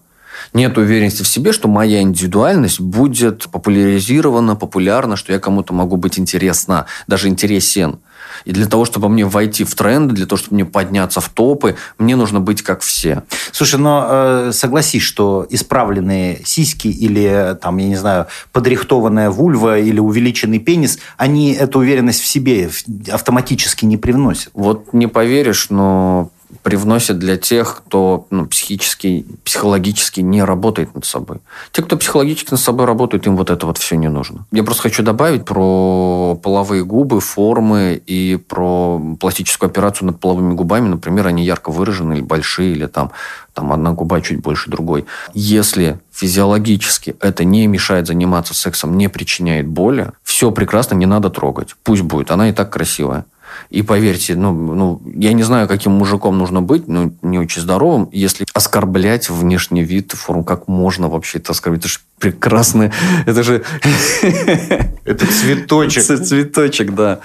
Нет 0.54 0.78
уверенности 0.78 1.24
в 1.24 1.28
себе, 1.28 1.52
что 1.52 1.68
моя 1.68 2.02
индивидуальность 2.02 2.80
будет 2.80 3.50
популяризирована, 3.50 4.56
популярна, 4.56 5.16
что 5.16 5.34
я 5.34 5.40
кому-то 5.40 5.74
могу 5.74 5.98
быть 5.98 6.18
интересна, 6.18 6.86
даже 7.08 7.28
интересен. 7.28 8.00
И 8.46 8.52
для 8.52 8.66
того, 8.66 8.86
чтобы 8.86 9.10
мне 9.10 9.26
войти 9.26 9.64
в 9.64 9.76
тренды, 9.76 10.16
для 10.16 10.26
того, 10.26 10.38
чтобы 10.38 10.56
мне 10.56 10.66
подняться 10.66 11.22
в 11.22 11.30
топы, 11.30 11.76
мне 11.98 12.16
нужно 12.16 12.40
быть 12.40 12.62
как 12.62 12.82
все. 12.82 13.24
Слушай, 13.52 13.80
но 13.80 14.08
э, 14.10 14.52
согласись, 14.54 15.04
что 15.04 15.46
исправленные 15.50 16.42
сиськи 16.46 16.88
или, 16.88 17.58
там, 17.62 17.78
я 17.78 17.88
не 17.88 17.96
знаю, 17.96 18.28
подрихтованная 18.52 19.30
вульва 19.30 19.80
или 19.80 20.00
увеличенный 20.00 20.60
пенис, 20.60 21.00
они 21.18 21.54
эту 21.54 21.80
уверенность 21.80 22.22
в 22.22 22.28
себе 22.28 22.70
автоматически 23.12 23.86
не 23.86 23.98
привносят. 23.98 24.50
Вот 24.54 24.94
не 24.94 25.08
поверишь, 25.08 25.70
но 25.70 26.32
привносит 26.64 27.20
для 27.20 27.38
тех, 27.38 27.84
кто 27.86 28.28
ну, 28.30 28.46
психически, 28.46 29.26
психологически 29.44 30.22
не 30.22 30.44
работает 30.44 30.94
над 30.96 31.06
собой. 31.06 31.38
Те, 31.72 31.82
кто 31.82 31.98
психологически 31.98 32.52
над 32.52 32.60
собой 32.60 32.86
работает, 32.86 33.28
им 33.28 33.38
вот 33.38 33.50
это 33.50 33.66
вот 33.66 33.78
все 33.78 33.96
не 33.96 34.10
нужно. 34.10 34.46
Я 34.52 34.64
просто 34.64 34.84
хочу 34.84 35.04
добавить 35.04 35.46
про 35.46 36.40
половые 36.42 36.84
губы, 36.84 37.22
формы 37.22 38.02
и 38.06 38.38
про 38.38 39.00
пластическую 39.20 39.70
операцию 39.70 40.08
над 40.08 40.20
половыми 40.20 40.54
губами. 40.54 40.88
Например, 40.88 41.28
они 41.28 41.46
ярко 41.46 41.72
выражены 41.72 42.14
или 42.14 42.22
большие, 42.22 42.72
или 42.72 42.88
там, 42.88 43.12
там 43.54 43.72
одна 43.72 43.92
губа 43.92 44.22
чуть 44.22 44.42
больше 44.42 44.70
другой. 44.70 45.06
Если 45.34 46.00
физиологически 46.12 47.16
это 47.22 47.44
не 47.44 47.68
мешает 47.68 48.08
заниматься 48.08 48.54
сексом, 48.54 48.98
не 48.98 49.08
причиняет 49.08 49.68
боли, 49.68 50.12
все 50.24 50.52
прекрасно, 50.52 50.96
не 50.96 51.06
надо 51.06 51.30
трогать. 51.30 51.76
Пусть 51.84 52.02
будет, 52.02 52.32
она 52.32 52.50
и 52.50 52.54
так 52.54 52.72
красивая. 52.72 53.26
И 53.70 53.84
поверьте, 53.84 54.36
ну, 54.36 54.52
ну, 54.52 55.02
я 55.16 55.32
не 55.34 55.44
знаю, 55.44 55.68
каким 55.68 55.92
мужиком 55.92 56.38
нужно 56.40 56.62
быть, 56.62 56.88
ну, 56.88 57.14
не 57.22 57.38
очень 57.38 57.62
здоровым, 57.62 58.10
если 58.12 58.48
оскорблять 58.54 59.30
внешний 59.30 59.84
вид, 59.84 60.12
форму, 60.14 60.44
как 60.44 60.68
можно 60.68 61.08
вообще 61.08 61.38
это 61.38 61.52
оскорбить? 61.52 61.82
Это 61.82 61.90
же 61.90 62.00
прекрасно. 62.18 62.92
Это 63.28 63.44
же... 63.44 63.64
Это 65.06 65.26
цветочек. 65.26 66.04
Цветочек, 66.04 66.94
да. 66.94 67.20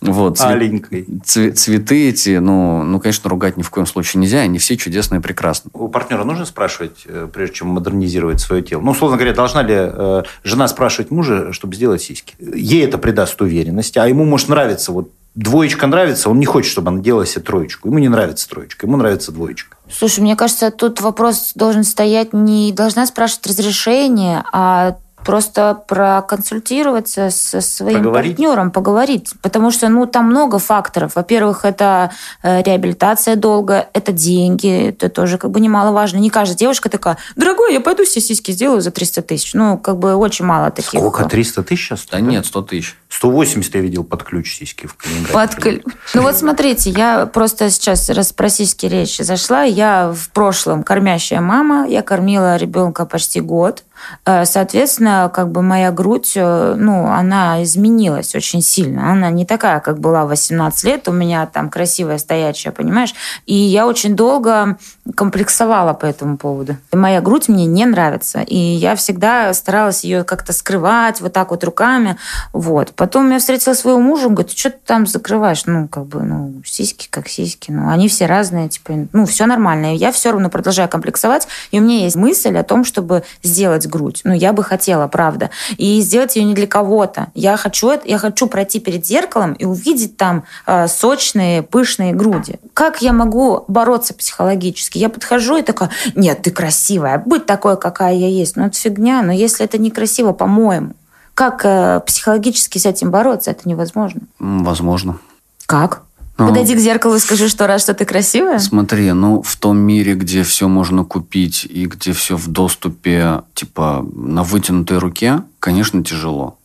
Вот. 0.00 0.40
Аленький. 0.40 1.06
Цветы 1.24 2.08
эти, 2.08 2.38
ну, 2.38 2.84
ну, 2.84 3.00
конечно, 3.00 3.28
ругать 3.28 3.56
ни 3.56 3.62
в 3.62 3.70
коем 3.70 3.86
случае 3.86 4.20
нельзя. 4.20 4.40
Они 4.40 4.58
все 4.58 4.76
чудесные 4.76 5.18
и 5.18 5.22
прекрасны. 5.22 5.70
У 5.74 5.88
партнера 5.88 6.22
нужно 6.22 6.44
спрашивать, 6.44 7.04
э, 7.06 7.28
прежде 7.32 7.56
чем 7.56 7.68
модернизировать 7.68 8.40
свое 8.40 8.62
тело? 8.62 8.80
Ну, 8.80 8.92
условно 8.92 9.16
говоря, 9.16 9.34
должна 9.34 9.62
ли 9.62 9.74
э, 9.76 10.22
жена 10.44 10.68
спрашивать 10.68 11.10
мужа, 11.10 11.52
чтобы 11.52 11.74
сделать 11.74 12.02
сиськи? 12.02 12.34
Ей 12.38 12.84
это 12.84 12.98
придаст 12.98 13.40
уверенности, 13.42 13.98
а 13.98 14.06
ему 14.06 14.24
может 14.24 14.48
нравиться 14.48 14.92
вот 14.92 15.10
двоечка 15.34 15.86
нравится, 15.86 16.30
он 16.30 16.38
не 16.38 16.46
хочет, 16.46 16.70
чтобы 16.70 16.88
она 16.88 17.00
делала 17.00 17.26
себе 17.26 17.42
троечку. 17.42 17.88
Ему 17.88 17.98
не 17.98 18.08
нравится 18.08 18.48
троечка, 18.48 18.86
ему 18.86 18.96
нравится 18.96 19.32
двоечка. 19.32 19.76
Слушай, 19.90 20.20
мне 20.20 20.36
кажется, 20.36 20.70
тут 20.70 21.00
вопрос 21.00 21.52
должен 21.54 21.84
стоять 21.84 22.32
не 22.32 22.72
должна 22.72 23.06
спрашивать 23.06 23.46
разрешение, 23.46 24.44
а 24.52 24.96
просто 25.24 25.82
проконсультироваться 25.86 27.30
со 27.30 27.60
своим 27.60 27.98
поговорить. 27.98 28.36
партнером, 28.36 28.70
поговорить. 28.70 29.34
Потому 29.42 29.70
что 29.70 29.88
ну, 29.88 30.06
там 30.06 30.26
много 30.26 30.58
факторов. 30.58 31.16
Во-первых, 31.16 31.64
это 31.64 32.12
э, 32.42 32.62
реабилитация 32.62 33.36
долго, 33.36 33.88
это 33.92 34.12
деньги, 34.12 34.88
это 34.88 35.08
тоже 35.08 35.38
как 35.38 35.50
бы 35.50 35.60
немаловажно. 35.60 36.18
Не 36.18 36.30
каждая 36.30 36.56
девушка 36.56 36.88
такая, 36.88 37.18
дорогой, 37.36 37.72
я 37.72 37.80
пойду 37.80 38.04
себе 38.04 38.22
сиськи 38.22 38.52
сделаю 38.52 38.80
за 38.80 38.90
300 38.90 39.22
тысяч. 39.22 39.54
Ну, 39.54 39.76
как 39.76 39.98
бы 39.98 40.14
очень 40.14 40.44
мало 40.44 40.70
таких. 40.70 41.00
Сколько? 41.00 41.24
300 41.24 41.62
тысяч 41.62 41.88
сейчас? 41.88 42.06
Да 42.10 42.20
нет, 42.20 42.46
100 42.46 42.62
тысяч. 42.62 42.96
180 43.18 43.74
я 43.74 43.80
видел 43.80 44.04
под 44.04 44.22
ключ 44.22 44.58
сиськи 44.58 44.86
в 44.86 44.94
Калининграде. 44.94 45.32
Под 45.32 45.54
ключ. 45.56 45.82
Ну 46.14 46.22
вот 46.22 46.36
смотрите, 46.36 46.90
я 46.90 47.26
просто 47.26 47.68
сейчас, 47.68 48.08
раз 48.10 48.32
про 48.32 48.48
сиськи 48.48 48.86
речь 48.86 49.18
зашла, 49.18 49.64
я 49.64 50.12
в 50.14 50.30
прошлом 50.30 50.84
кормящая 50.84 51.40
мама, 51.40 51.84
я 51.88 52.02
кормила 52.02 52.56
ребенка 52.56 53.06
почти 53.06 53.40
год. 53.40 53.82
Э, 54.24 54.44
соответственно, 54.44 55.30
как 55.32 55.50
бы 55.50 55.62
моя 55.62 55.90
грудь, 55.90 56.32
э, 56.36 56.74
ну, 56.76 57.06
она 57.06 57.62
изменилась 57.62 58.34
очень 58.34 58.62
сильно. 58.62 59.12
Она 59.12 59.30
не 59.30 59.44
такая, 59.44 59.80
как 59.80 59.98
была 59.98 60.24
в 60.24 60.28
18 60.28 60.84
лет. 60.84 61.08
У 61.08 61.12
меня 61.12 61.46
там 61.46 61.70
красивая 61.70 62.18
стоячая, 62.18 62.70
понимаешь? 62.70 63.14
И 63.46 63.54
я 63.54 63.86
очень 63.86 64.16
долго 64.16 64.78
комплексовала 65.16 65.92
по 65.92 66.06
этому 66.06 66.36
поводу. 66.36 66.76
И 66.92 66.96
моя 66.96 67.20
грудь 67.20 67.48
мне 67.48 67.66
не 67.66 67.86
нравится. 67.86 68.40
И 68.40 68.56
я 68.56 68.94
всегда 68.96 69.52
старалась 69.54 70.04
ее 70.04 70.24
как-то 70.24 70.52
скрывать 70.52 71.20
вот 71.20 71.32
так 71.32 71.50
вот 71.50 71.64
руками. 71.64 72.16
Вот. 72.52 72.92
Потом 73.08 73.30
я 73.30 73.38
встретила 73.38 73.72
своего 73.72 74.00
мужа, 74.00 74.26
он 74.26 74.34
говорит, 74.34 74.54
что 74.54 74.68
ты 74.68 74.76
там 74.84 75.06
закрываешь? 75.06 75.64
Ну, 75.64 75.88
как 75.88 76.04
бы, 76.04 76.20
ну, 76.20 76.60
сиськи 76.62 77.08
как 77.08 77.26
сиськи. 77.26 77.70
Ну, 77.70 77.88
они 77.88 78.06
все 78.06 78.26
разные, 78.26 78.68
типа, 78.68 79.08
ну, 79.14 79.24
все 79.24 79.46
нормально. 79.46 79.96
Я 79.96 80.12
все 80.12 80.30
равно 80.30 80.50
продолжаю 80.50 80.90
комплексовать. 80.90 81.48
И 81.70 81.80
у 81.80 81.82
меня 81.82 82.00
есть 82.00 82.16
мысль 82.16 82.54
о 82.58 82.62
том, 82.64 82.84
чтобы 82.84 83.22
сделать 83.42 83.86
грудь. 83.86 84.20
Ну, 84.24 84.34
я 84.34 84.52
бы 84.52 84.62
хотела, 84.62 85.08
правда. 85.08 85.48
И 85.78 86.02
сделать 86.02 86.36
ее 86.36 86.44
не 86.44 86.52
для 86.52 86.66
кого-то. 86.66 87.28
Я 87.32 87.56
хочу, 87.56 87.98
я 88.04 88.18
хочу 88.18 88.46
пройти 88.46 88.78
перед 88.78 89.06
зеркалом 89.06 89.54
и 89.54 89.64
увидеть 89.64 90.18
там 90.18 90.44
э, 90.66 90.86
сочные, 90.86 91.62
пышные 91.62 92.12
груди. 92.12 92.56
Как 92.74 93.00
я 93.00 93.14
могу 93.14 93.64
бороться 93.68 94.12
психологически? 94.12 94.98
Я 94.98 95.08
подхожу 95.08 95.56
и 95.56 95.62
такая, 95.62 95.88
нет, 96.14 96.42
ты 96.42 96.50
красивая, 96.50 97.22
будь 97.24 97.46
такой, 97.46 97.78
какая 97.80 98.12
я 98.12 98.28
есть. 98.28 98.56
Ну, 98.56 98.66
это 98.66 98.76
фигня. 98.76 99.22
Но 99.22 99.32
если 99.32 99.64
это 99.64 99.78
некрасиво, 99.78 100.34
по-моему, 100.34 100.92
как 101.38 101.60
э, 101.64 102.00
психологически 102.04 102.78
с 102.78 102.86
этим 102.86 103.12
бороться? 103.12 103.52
Это 103.52 103.68
невозможно. 103.68 104.22
Возможно. 104.40 105.18
Как? 105.66 106.02
Ну, 106.36 106.48
Подойди 106.48 106.74
к 106.74 106.80
зеркалу 106.80 107.14
и 107.14 107.20
скажи, 107.20 107.48
что 107.48 107.68
раз, 107.68 107.82
что 107.82 107.94
ты 107.94 108.04
красивая. 108.04 108.58
Смотри, 108.58 109.12
ну, 109.12 109.42
в 109.42 109.54
том 109.54 109.78
мире, 109.78 110.14
где 110.14 110.42
все 110.42 110.66
можно 110.66 111.04
купить 111.04 111.64
и 111.64 111.86
где 111.86 112.12
все 112.12 112.36
в 112.36 112.48
доступе, 112.48 113.42
типа, 113.54 114.04
на 114.16 114.42
вытянутой 114.42 114.98
руке, 114.98 115.44
конечно, 115.60 116.02
тяжело. 116.02 116.58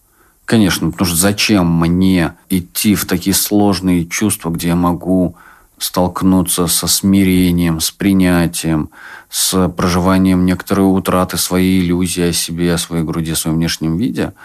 Конечно, 0.45 0.89
потому 0.89 1.07
что 1.07 1.17
зачем 1.17 1.71
мне 1.79 2.33
идти 2.49 2.95
в 2.95 3.05
такие 3.05 3.35
сложные 3.35 4.07
чувства, 4.07 4.49
где 4.49 4.69
я 4.69 4.75
могу 4.75 5.35
столкнуться 5.77 6.67
со 6.67 6.87
смирением, 6.87 7.79
с 7.79 7.91
принятием, 7.91 8.89
с 9.29 9.69
проживанием 9.69 10.45
некоторой 10.45 10.85
утраты 10.85 11.37
своей 11.37 11.81
иллюзии 11.81 12.29
о 12.29 12.33
себе, 12.33 12.73
о 12.73 12.77
своей 12.77 13.03
груди, 13.03 13.31
о 13.31 13.35
своем 13.35 13.57
внешнем 13.57 13.97
виде– 13.97 14.33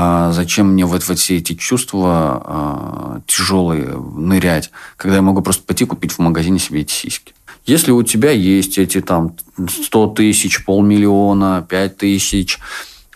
а 0.00 0.30
зачем 0.32 0.74
мне 0.74 0.84
вот, 0.84 1.06
вот 1.08 1.18
все 1.18 1.38
эти 1.38 1.54
чувства 1.54 2.42
а, 2.44 3.20
тяжелые 3.26 3.96
нырять, 3.96 4.70
когда 4.96 5.16
я 5.16 5.22
могу 5.22 5.42
просто 5.42 5.64
пойти 5.64 5.86
купить 5.86 6.12
в 6.12 6.18
магазине 6.20 6.60
себе 6.60 6.82
эти 6.82 6.92
сиськи? 6.92 7.34
Если 7.66 7.90
у 7.90 8.02
тебя 8.04 8.30
есть 8.30 8.78
эти 8.78 9.00
там 9.00 9.34
100 9.56 10.06
тысяч, 10.08 10.64
полмиллиона, 10.64 11.66
5 11.68 11.96
тысяч, 11.96 12.58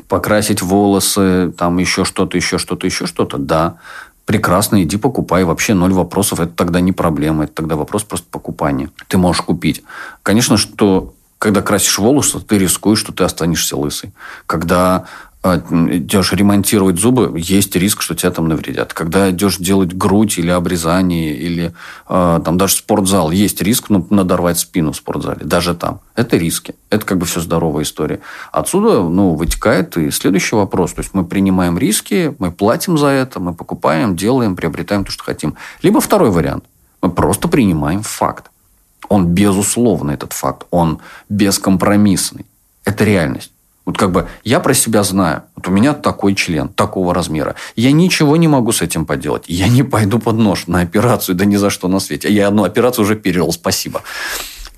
покрасить 0.08 0.60
волосы, 0.60 1.54
там 1.56 1.78
еще 1.78 2.04
что-то, 2.04 2.36
еще 2.36 2.58
что-то, 2.58 2.86
еще 2.86 3.06
что-то, 3.06 3.38
да, 3.38 3.76
прекрасно, 4.24 4.82
иди 4.82 4.96
покупай, 4.96 5.44
вообще 5.44 5.74
ноль 5.74 5.92
вопросов, 5.92 6.40
это 6.40 6.52
тогда 6.52 6.80
не 6.80 6.92
проблема, 6.92 7.44
это 7.44 7.54
тогда 7.54 7.76
вопрос 7.76 8.04
просто 8.04 8.26
покупания. 8.30 8.90
Ты 9.08 9.18
можешь 9.18 9.42
купить. 9.42 9.82
Конечно, 10.22 10.56
что 10.56 11.14
когда 11.38 11.60
красишь 11.60 11.98
волосы, 11.98 12.38
ты 12.38 12.58
рискуешь, 12.58 13.00
что 13.00 13.12
ты 13.12 13.24
останешься 13.24 13.76
лысый. 13.76 14.12
Когда 14.46 15.06
идешь 15.44 16.32
ремонтировать 16.32 17.00
зубы, 17.00 17.32
есть 17.36 17.74
риск, 17.74 18.00
что 18.00 18.14
тебя 18.14 18.30
там 18.30 18.48
навредят. 18.48 18.94
Когда 18.94 19.30
идешь 19.30 19.56
делать 19.56 19.92
грудь 19.92 20.38
или 20.38 20.50
обрезание, 20.50 21.34
или 21.34 21.74
э, 22.08 22.40
там 22.44 22.58
даже 22.58 22.76
спортзал, 22.76 23.32
есть 23.32 23.60
риск 23.60 23.90
ну, 23.90 24.06
надорвать 24.10 24.58
спину 24.58 24.92
в 24.92 24.96
спортзале. 24.96 25.44
Даже 25.44 25.74
там. 25.74 26.00
Это 26.14 26.36
риски. 26.36 26.74
Это 26.90 27.04
как 27.04 27.18
бы 27.18 27.26
все 27.26 27.40
здоровая 27.40 27.82
история. 27.82 28.20
Отсюда 28.52 29.02
ну, 29.02 29.34
вытекает 29.34 29.96
и 29.96 30.10
следующий 30.12 30.54
вопрос. 30.54 30.92
То 30.92 31.00
есть 31.00 31.12
мы 31.12 31.24
принимаем 31.24 31.76
риски, 31.76 32.34
мы 32.38 32.52
платим 32.52 32.96
за 32.96 33.08
это, 33.08 33.40
мы 33.40 33.52
покупаем, 33.52 34.14
делаем, 34.14 34.54
приобретаем 34.54 35.04
то, 35.04 35.10
что 35.10 35.24
хотим. 35.24 35.56
Либо 35.82 36.00
второй 36.00 36.30
вариант. 36.30 36.64
Мы 37.00 37.10
просто 37.10 37.48
принимаем 37.48 38.02
факт. 38.02 38.50
Он 39.08 39.26
безусловно 39.26 40.12
этот 40.12 40.32
факт. 40.32 40.66
Он 40.70 41.00
бескомпромиссный. 41.28 42.46
Это 42.84 43.04
реальность. 43.04 43.51
Вот 43.84 43.98
как 43.98 44.12
бы 44.12 44.28
я 44.44 44.60
про 44.60 44.74
себя 44.74 45.02
знаю. 45.02 45.42
Вот 45.56 45.68
у 45.68 45.70
меня 45.70 45.92
такой 45.92 46.34
член, 46.34 46.68
такого 46.68 47.14
размера. 47.14 47.56
Я 47.74 47.92
ничего 47.92 48.36
не 48.36 48.46
могу 48.48 48.72
с 48.72 48.80
этим 48.80 49.04
поделать. 49.06 49.44
Я 49.48 49.68
не 49.68 49.82
пойду 49.82 50.18
под 50.18 50.36
нож 50.36 50.66
на 50.68 50.80
операцию, 50.80 51.34
да 51.34 51.44
ни 51.44 51.56
за 51.56 51.70
что 51.70 51.88
на 51.88 51.98
свете. 51.98 52.32
Я 52.32 52.48
одну 52.48 52.64
операцию 52.64 53.04
уже 53.04 53.16
пережил, 53.16 53.52
спасибо. 53.52 54.02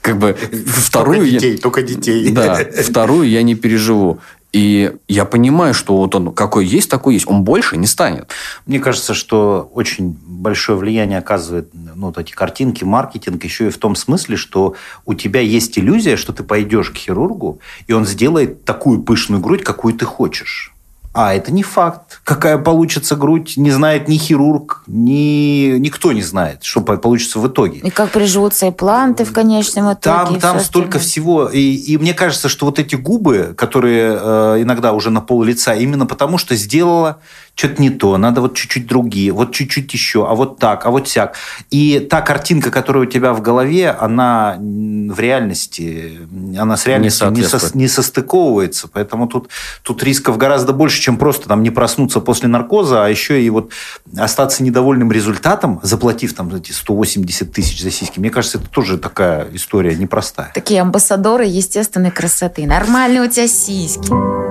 Как 0.00 0.18
бы 0.18 0.36
вторую... 0.66 1.18
Только 1.18 1.30
детей, 1.30 1.52
я... 1.52 1.58
только 1.58 1.82
детей. 1.82 2.30
Да, 2.30 2.60
вторую 2.82 3.28
я 3.28 3.42
не 3.42 3.54
переживу. 3.54 4.20
И 4.54 4.92
я 5.08 5.24
понимаю, 5.24 5.74
что 5.74 5.96
вот 5.96 6.14
он 6.14 6.32
какой 6.32 6.64
есть, 6.64 6.88
такой 6.88 7.14
есть. 7.14 7.26
Он 7.26 7.42
больше 7.42 7.76
не 7.76 7.88
станет. 7.88 8.30
Мне 8.66 8.78
кажется, 8.78 9.12
что 9.12 9.68
очень 9.74 10.16
большое 10.24 10.78
влияние 10.78 11.18
оказывает 11.18 11.70
ну, 11.72 12.06
вот 12.06 12.18
эти 12.18 12.30
картинки, 12.30 12.84
маркетинг 12.84 13.42
еще 13.42 13.66
и 13.66 13.70
в 13.70 13.78
том 13.78 13.96
смысле, 13.96 14.36
что 14.36 14.76
у 15.06 15.14
тебя 15.14 15.40
есть 15.40 15.76
иллюзия, 15.76 16.16
что 16.16 16.32
ты 16.32 16.44
пойдешь 16.44 16.90
к 16.90 16.96
хирургу, 16.96 17.58
и 17.88 17.92
он 17.92 18.06
сделает 18.06 18.64
такую 18.64 19.02
пышную 19.02 19.42
грудь, 19.42 19.64
какую 19.64 19.94
ты 19.94 20.04
хочешь. 20.04 20.73
А 21.14 21.32
это 21.32 21.52
не 21.52 21.62
факт. 21.62 22.20
Какая 22.24 22.58
получится 22.58 23.14
грудь, 23.14 23.54
не 23.56 23.70
знает 23.70 24.08
ни 24.08 24.16
хирург, 24.16 24.82
ни 24.88 25.78
никто 25.78 26.12
не 26.12 26.22
знает, 26.22 26.64
что 26.64 26.80
получится 26.80 27.38
в 27.38 27.46
итоге. 27.46 27.78
И 27.78 27.90
как 27.90 28.10
приживутся 28.10 28.68
импланты 28.68 29.24
в 29.24 29.32
конечном 29.32 29.92
итоге. 29.92 30.40
Там, 30.40 30.40
там 30.40 30.60
столько 30.60 30.98
всего. 30.98 31.48
И, 31.48 31.60
и 31.60 31.96
мне 31.98 32.14
кажется, 32.14 32.48
что 32.48 32.66
вот 32.66 32.80
эти 32.80 32.96
губы, 32.96 33.54
которые 33.56 34.18
э, 34.20 34.62
иногда 34.62 34.92
уже 34.92 35.10
на 35.10 35.20
пол 35.20 35.44
лица, 35.44 35.74
именно 35.74 36.04
потому 36.04 36.36
что 36.36 36.56
сделала 36.56 37.20
что-то 37.54 37.80
не 37.80 37.90
то, 37.90 38.16
надо 38.18 38.40
вот 38.40 38.56
чуть-чуть 38.56 38.86
другие, 38.86 39.30
вот 39.32 39.52
чуть-чуть 39.52 39.92
еще, 39.92 40.28
а 40.28 40.34
вот 40.34 40.58
так, 40.58 40.86
а 40.86 40.90
вот 40.90 41.08
сяк. 41.08 41.36
И 41.70 42.00
та 42.00 42.20
картинка, 42.20 42.70
которая 42.70 43.04
у 43.04 43.06
тебя 43.06 43.32
в 43.32 43.42
голове, 43.42 43.90
она 43.90 44.56
в 44.58 45.20
реальности, 45.20 46.18
она 46.58 46.76
с 46.76 46.86
реальностью 46.86 47.30
не, 47.30 47.42
не, 47.42 47.46
со, 47.46 47.76
не 47.76 47.88
состыковывается, 47.88 48.88
поэтому 48.88 49.28
тут, 49.28 49.50
тут 49.82 50.02
рисков 50.02 50.36
гораздо 50.36 50.72
больше, 50.72 51.00
чем 51.00 51.16
просто 51.16 51.48
там 51.48 51.62
не 51.62 51.70
проснуться 51.70 52.20
после 52.20 52.48
наркоза, 52.48 53.04
а 53.04 53.08
еще 53.08 53.40
и 53.40 53.48
вот 53.50 53.70
остаться 54.16 54.64
недовольным 54.64 55.12
результатом, 55.12 55.78
заплатив 55.82 56.34
там 56.34 56.52
эти 56.54 56.72
180 56.72 57.52
тысяч 57.52 57.82
за 57.82 57.90
сиськи. 57.90 58.18
Мне 58.18 58.30
кажется, 58.30 58.58
это 58.58 58.68
тоже 58.68 58.98
такая 58.98 59.46
история 59.52 59.94
непростая. 59.94 60.50
Такие 60.54 60.80
амбассадоры 60.80 61.44
естественной 61.44 62.10
красоты. 62.10 62.66
Нормальные 62.66 63.22
у 63.22 63.28
тебя 63.28 63.46
сиськи. 63.46 64.43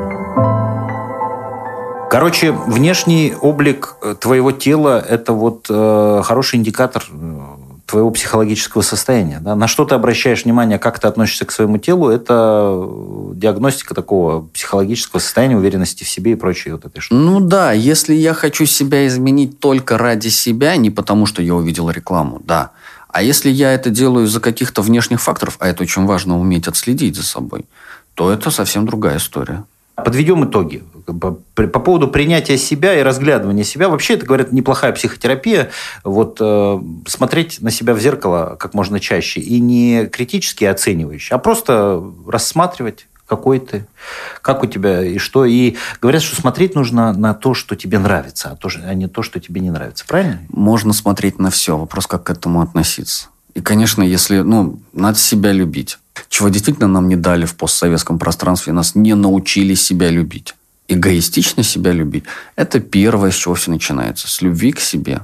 Короче, 2.14 2.52
внешний 2.52 3.34
облик 3.42 3.96
э, 4.04 4.14
твоего 4.20 4.52
тела– 4.52 5.04
это 5.10 5.34
вот 5.34 5.66
э, 5.68 6.22
хороший 6.24 6.58
индикатор 6.58 7.04
э, 7.10 7.40
твоего 7.88 8.12
психологического 8.12 8.84
состояния. 8.84 9.40
Да? 9.42 9.56
На 9.56 9.68
что 9.68 9.84
ты 9.84 9.96
обращаешь 9.96 10.44
внимание, 10.44 10.78
как 10.78 11.00
ты 11.00 11.08
относишься 11.08 11.46
к 11.46 11.52
своему 11.52 11.80
телу, 11.80 12.10
это 12.10 12.86
э, 12.86 13.32
диагностика 13.34 13.96
такого 13.96 14.44
психологического 14.46 15.20
состояния, 15.20 15.58
уверенности 15.58 16.04
в 16.04 16.08
себе 16.08 16.34
и 16.34 16.36
прочее 16.36 16.76
вот 16.76 16.86
этой 16.86 17.00
штуки. 17.00 17.20
Ну 17.20 17.40
да, 17.40 17.72
если 17.72 18.14
я 18.14 18.36
хочу 18.36 18.68
себя 18.68 19.08
изменить 19.08 19.60
только 19.60 19.98
ради 19.98 20.28
себя, 20.28 20.76
не 20.76 20.92
потому 20.92 21.26
что 21.26 21.42
я 21.42 21.56
увидел 21.56 21.90
рекламу, 21.90 22.40
да. 22.44 22.74
А 23.08 23.24
если 23.24 23.50
я 23.50 23.74
это 23.74 23.90
делаю 23.90 24.28
из-за 24.28 24.40
каких-то 24.40 24.84
внешних 24.84 25.20
факторов, 25.20 25.58
а 25.58 25.68
это 25.68 25.82
очень 25.82 26.06
важно 26.06 26.40
уметь 26.40 26.68
отследить 26.68 27.16
за 27.16 27.24
собой, 27.24 27.66
то 28.14 28.32
это 28.32 28.52
совсем 28.52 28.86
другая 28.86 29.18
история. 29.18 29.64
Подведем 29.96 30.46
итоги. 30.46 30.84
По 31.06 31.80
поводу 31.80 32.08
принятия 32.08 32.58
себя 32.58 32.98
и 32.98 33.04
разглядывания 33.04 33.64
себя. 33.64 33.90
Вообще, 33.90 34.16
это, 34.16 34.26
говорят, 34.26 34.52
неплохая 34.52 34.92
психотерапия. 34.94 35.70
Вот 36.04 36.38
э, 36.40 36.80
смотреть 37.06 37.62
на 37.62 37.70
себя 37.70 37.94
в 37.94 38.00
зеркало 38.00 38.56
как 38.58 38.74
можно 38.74 39.00
чаще. 39.00 39.40
И 39.40 39.60
не 39.60 40.08
критически 40.08 40.66
оценивающе, 40.66 41.36
а 41.36 41.38
просто 41.38 42.04
рассматривать, 42.28 43.06
какой 43.28 43.60
ты, 43.60 43.86
как 44.42 44.64
у 44.64 44.68
тебя 44.68 45.04
и 45.04 45.18
что. 45.18 45.46
И 45.46 45.76
говорят, 46.02 46.22
что 46.22 46.36
смотреть 46.40 46.76
нужно 46.76 47.14
на 47.14 47.34
то, 47.34 47.54
что 47.54 47.76
тебе 47.76 48.00
нравится, 48.00 48.50
а, 48.52 48.56
то, 48.56 48.70
а 48.86 48.94
не 48.94 49.08
то, 49.08 49.24
что 49.24 49.40
тебе 49.40 49.62
не 49.62 49.72
нравится. 49.72 50.06
Правильно? 50.08 50.40
Можно 50.50 50.94
смотреть 50.94 51.40
на 51.40 51.50
все. 51.50 51.78
Вопрос, 51.78 52.08
как 52.08 52.24
к 52.24 52.30
этому 52.30 52.62
относиться. 52.62 53.28
И, 53.54 53.62
конечно, 53.62 54.02
если, 54.02 54.40
ну, 54.40 54.80
надо 54.94 55.18
себя 55.18 55.52
любить. 55.52 56.00
Чего 56.30 56.50
действительно 56.50 56.88
нам 56.88 57.08
не 57.08 57.16
дали 57.16 57.46
в 57.46 57.56
постсоветском 57.56 58.20
пространстве, 58.20 58.74
нас 58.74 58.96
не 58.96 59.16
научили 59.16 59.74
себя 59.74 60.10
любить. 60.10 60.56
Эгоистично 60.88 61.64
себя 61.64 61.92
любить– 61.92 62.26
это 62.56 62.80
первое, 62.80 63.32
с 63.32 63.36
чего 63.36 63.56
все 63.56 63.72
начинается. 63.72 64.28
С 64.28 64.42
любви 64.42 64.74
к 64.74 64.80
себе. 64.80 65.22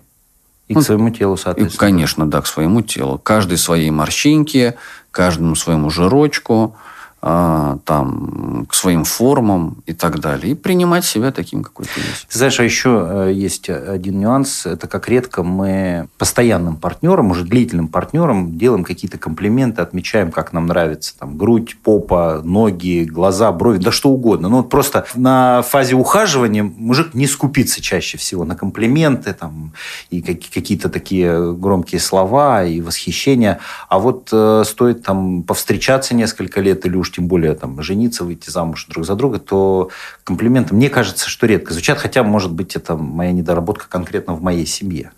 И 0.67 0.73
ну, 0.73 0.82
к 0.82 0.84
своему 0.84 1.10
телу, 1.10 1.36
соответственно. 1.38 1.75
И, 1.75 1.78
конечно, 1.78 2.30
да, 2.30 2.41
к 2.41 2.47
своему 2.47 2.82
телу. 2.82 3.17
Каждой 3.17 3.58
своей 3.58 3.89
морщинке, 3.89 4.75
каждому 5.12 5.56
своему 5.56 5.89
жирочку– 5.89 6.75
там, 7.22 8.66
к 8.70 8.74
своим 8.74 9.04
формам 9.04 9.84
и 9.86 9.94
так 9.94 10.20
далее. 10.20 10.54
И 10.54 10.56
принимать 10.56 11.04
себя 11.04 11.32
таким, 11.32 11.64
какой 11.64 11.86
ты 11.86 12.00
есть. 12.00 12.28
Знаешь, 12.30 12.60
а 12.60 12.64
еще 12.64 13.08
э, 13.10 13.32
есть 13.34 13.70
один 13.70 14.20
нюанс. 14.20 14.66
Это 14.66 14.88
как 14.88 15.10
редко 15.10 15.44
мы 15.44 16.08
постоянным 16.18 16.78
партнерам, 16.78 17.32
уже 17.32 17.44
длительным 17.44 17.90
партнерам 17.90 18.58
делаем 18.58 18.86
какие-то 18.86 19.18
комплименты, 19.18 19.82
отмечаем, 19.82 20.32
как 20.32 20.54
нам 20.54 20.68
нравится. 20.68 21.18
Там, 21.18 21.38
грудь, 21.38 21.78
попа, 21.84 22.42
ноги, 22.44 23.04
глаза, 23.04 23.52
брови, 23.52 23.80
да 23.80 23.92
что 23.92 24.10
угодно. 24.10 24.48
Ну, 24.48 24.58
вот 24.58 24.70
просто 24.70 25.06
на 25.16 25.62
фазе 25.62 25.96
ухаживания 25.96 26.64
мужик 26.64 27.14
не 27.14 27.28
скупится 27.28 27.82
чаще 27.82 28.18
всего 28.18 28.46
на 28.46 28.56
комплименты 28.56 29.34
там, 29.34 29.74
и 30.10 30.22
какие-то 30.22 30.88
такие 30.88 31.54
громкие 31.54 32.00
слова 32.00 32.64
и 32.64 32.80
восхищения. 32.80 33.60
А 33.90 34.00
вот 34.00 34.30
э, 34.32 34.64
стоит 34.66 35.04
там 35.04 35.44
повстречаться 35.44 36.16
несколько 36.16 36.62
лет 36.62 36.86
или 36.86 36.96
уж 36.96 37.09
уж 37.10 37.15
тем 37.15 37.28
более 37.28 37.54
там, 37.56 37.82
жениться, 37.82 38.24
выйти 38.24 38.50
замуж 38.50 38.86
друг 38.88 39.06
за 39.06 39.15
друга, 39.15 39.39
то 39.39 39.89
комплименты, 40.24 40.74
мне 40.74 40.89
кажется, 40.89 41.28
что 41.28 41.48
редко 41.48 41.74
звучат, 41.74 41.98
хотя, 41.98 42.24
может 42.24 42.52
быть, 42.52 42.76
это 42.76 42.95
моя 42.95 43.32
недоработка 43.32 43.88
конкретно 43.89 44.34
в 44.34 44.41
моей 44.41 44.65
семье. 44.65 45.12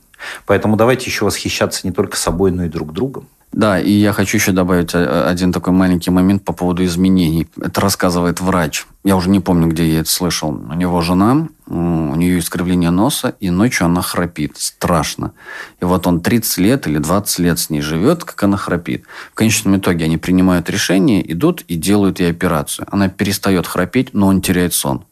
Поэтому 0.46 0.76
давайте 0.76 1.06
еще 1.06 1.26
восхищаться 1.26 1.86
не 1.86 1.92
только 1.92 2.18
собой, 2.18 2.52
но 2.52 2.66
и 2.66 2.70
друг 2.70 2.94
другом. 2.94 3.28
Да, 3.52 3.80
и 3.80 3.92
я 3.92 4.14
хочу 4.14 4.38
еще 4.38 4.54
добавить 4.54 4.96
э, 4.96 5.24
один 5.24 5.52
такой 5.52 5.74
маленький 5.74 6.10
момент 6.10 6.46
по 6.46 6.54
поводу 6.54 6.86
изменений. 6.86 7.48
Это 7.60 7.82
рассказывает 7.82 8.40
врач. 8.40 8.86
Я 9.04 9.18
уже 9.18 9.30
не 9.30 9.42
помню, 9.42 9.68
где 9.68 9.86
я 9.92 10.00
это 10.00 10.10
слышал. 10.10 10.52
У 10.52 10.74
него 10.74 11.02
жена, 11.02 11.50
у 11.68 12.16
нее 12.16 12.40
искривление 12.40 12.92
носа, 12.92 13.36
и 13.42 13.50
ночью 13.50 13.88
она 13.88 14.02
храпит. 14.02 14.58
Страшно. 14.58 15.34
И 15.82 15.86
вот 15.86 16.08
он 16.08 16.22
30 16.22 16.58
лет 16.60 16.88
или 16.88 16.98
20 16.98 17.40
лет 17.40 17.60
с 17.60 17.70
ней 17.70 17.82
живет, 17.82 18.24
как 18.24 18.42
она 18.42 18.56
храпит. 18.56 19.04
В 19.32 19.36
конечном 19.36 19.78
итоге 19.78 20.06
они 20.06 20.18
принимают 20.18 20.70
решение, 20.70 21.30
идут 21.30 21.66
и 21.68 21.76
делают 21.76 22.22
ей 22.22 22.32
операцию. 22.32 22.88
Она 22.90 23.10
перестает 23.10 23.68
храпеть, 23.68 24.14
но 24.14 24.28
он 24.28 24.42
теряет 24.42 24.74
сон. 24.74 25.04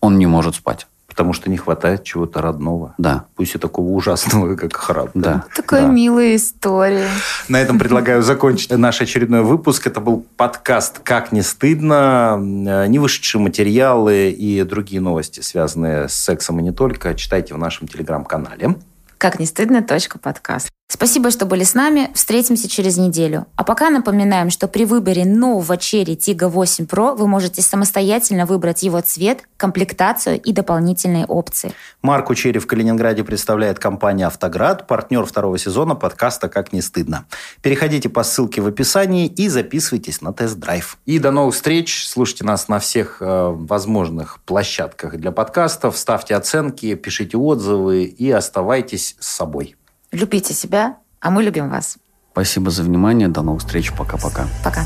Он 0.00 0.18
не 0.18 0.26
может 0.26 0.54
спать 0.54 0.86
потому 1.18 1.32
что 1.32 1.50
не 1.50 1.56
хватает 1.56 2.04
чего-то 2.04 2.40
родного. 2.40 2.94
Да. 2.96 3.24
Пусть 3.34 3.56
и 3.56 3.58
такого 3.58 3.88
ужасного, 3.88 4.54
как 4.54 4.76
храп. 4.76 5.10
Да. 5.14 5.46
Такая 5.56 5.82
да. 5.82 5.92
милая 5.92 6.36
история. 6.36 7.08
На 7.48 7.60
этом 7.60 7.76
предлагаю 7.76 8.22
закончить 8.22 8.70
наш 8.70 9.00
очередной 9.00 9.42
выпуск. 9.42 9.88
Это 9.88 9.98
был 9.98 10.24
подкаст 10.36 11.00
«Как 11.00 11.32
не 11.32 11.42
стыдно». 11.42 12.36
Не 12.38 13.00
вышедшие 13.00 13.42
материалы 13.42 14.30
и 14.30 14.62
другие 14.62 15.00
новости, 15.00 15.40
связанные 15.40 16.08
с 16.08 16.14
сексом 16.14 16.60
и 16.60 16.62
не 16.62 16.70
только, 16.70 17.12
читайте 17.16 17.52
в 17.52 17.58
нашем 17.58 17.88
телеграм-канале. 17.88 18.76
Как 19.18 19.40
не 19.40 19.46
стыдно. 19.46 19.84
Подкаст. 20.22 20.70
Спасибо, 20.90 21.30
что 21.30 21.44
были 21.44 21.64
с 21.64 21.74
нами. 21.74 22.10
Встретимся 22.14 22.66
через 22.66 22.96
неделю. 22.96 23.44
А 23.56 23.62
пока 23.62 23.90
напоминаем, 23.90 24.48
что 24.48 24.68
при 24.68 24.86
выборе 24.86 25.26
нового 25.26 25.74
Cherry 25.74 26.16
Tiggo 26.16 26.48
8 26.48 26.86
Pro 26.86 27.14
вы 27.14 27.28
можете 27.28 27.60
самостоятельно 27.60 28.46
выбрать 28.46 28.82
его 28.82 28.98
цвет, 29.02 29.46
комплектацию 29.58 30.40
и 30.40 30.50
дополнительные 30.50 31.26
опции. 31.26 31.74
Марку 32.00 32.34
Черри 32.34 32.58
в 32.58 32.66
Калининграде 32.66 33.22
представляет 33.22 33.78
компания 33.78 34.26
«Автоград», 34.26 34.86
партнер 34.86 35.26
второго 35.26 35.58
сезона 35.58 35.94
подкаста 35.94 36.48
«Как 36.48 36.72
не 36.72 36.80
стыдно». 36.80 37.26
Переходите 37.60 38.08
по 38.08 38.22
ссылке 38.22 38.62
в 38.62 38.66
описании 38.66 39.26
и 39.26 39.48
записывайтесь 39.48 40.22
на 40.22 40.32
тест-драйв. 40.32 40.96
И 41.04 41.18
до 41.18 41.30
новых 41.30 41.54
встреч. 41.54 42.08
Слушайте 42.08 42.44
нас 42.44 42.68
на 42.68 42.78
всех 42.78 43.18
э, 43.20 43.50
возможных 43.52 44.40
площадках 44.46 45.18
для 45.18 45.32
подкастов. 45.32 45.98
Ставьте 45.98 46.34
оценки, 46.34 46.94
пишите 46.94 47.36
отзывы 47.36 48.04
и 48.04 48.30
оставайтесь 48.30 49.16
с 49.20 49.28
собой. 49.28 49.76
Любите 50.12 50.54
себя, 50.54 50.96
а 51.20 51.30
мы 51.30 51.42
любим 51.42 51.68
вас. 51.68 51.98
Спасибо 52.32 52.70
за 52.70 52.82
внимание. 52.82 53.28
До 53.28 53.42
новых 53.42 53.62
встреч. 53.62 53.92
Пока-пока. 53.92 54.46
Пока. 54.64 54.84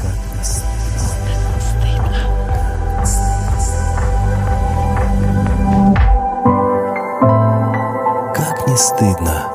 Как 8.34 8.66
не 8.66 8.76
стыдно. 8.76 9.51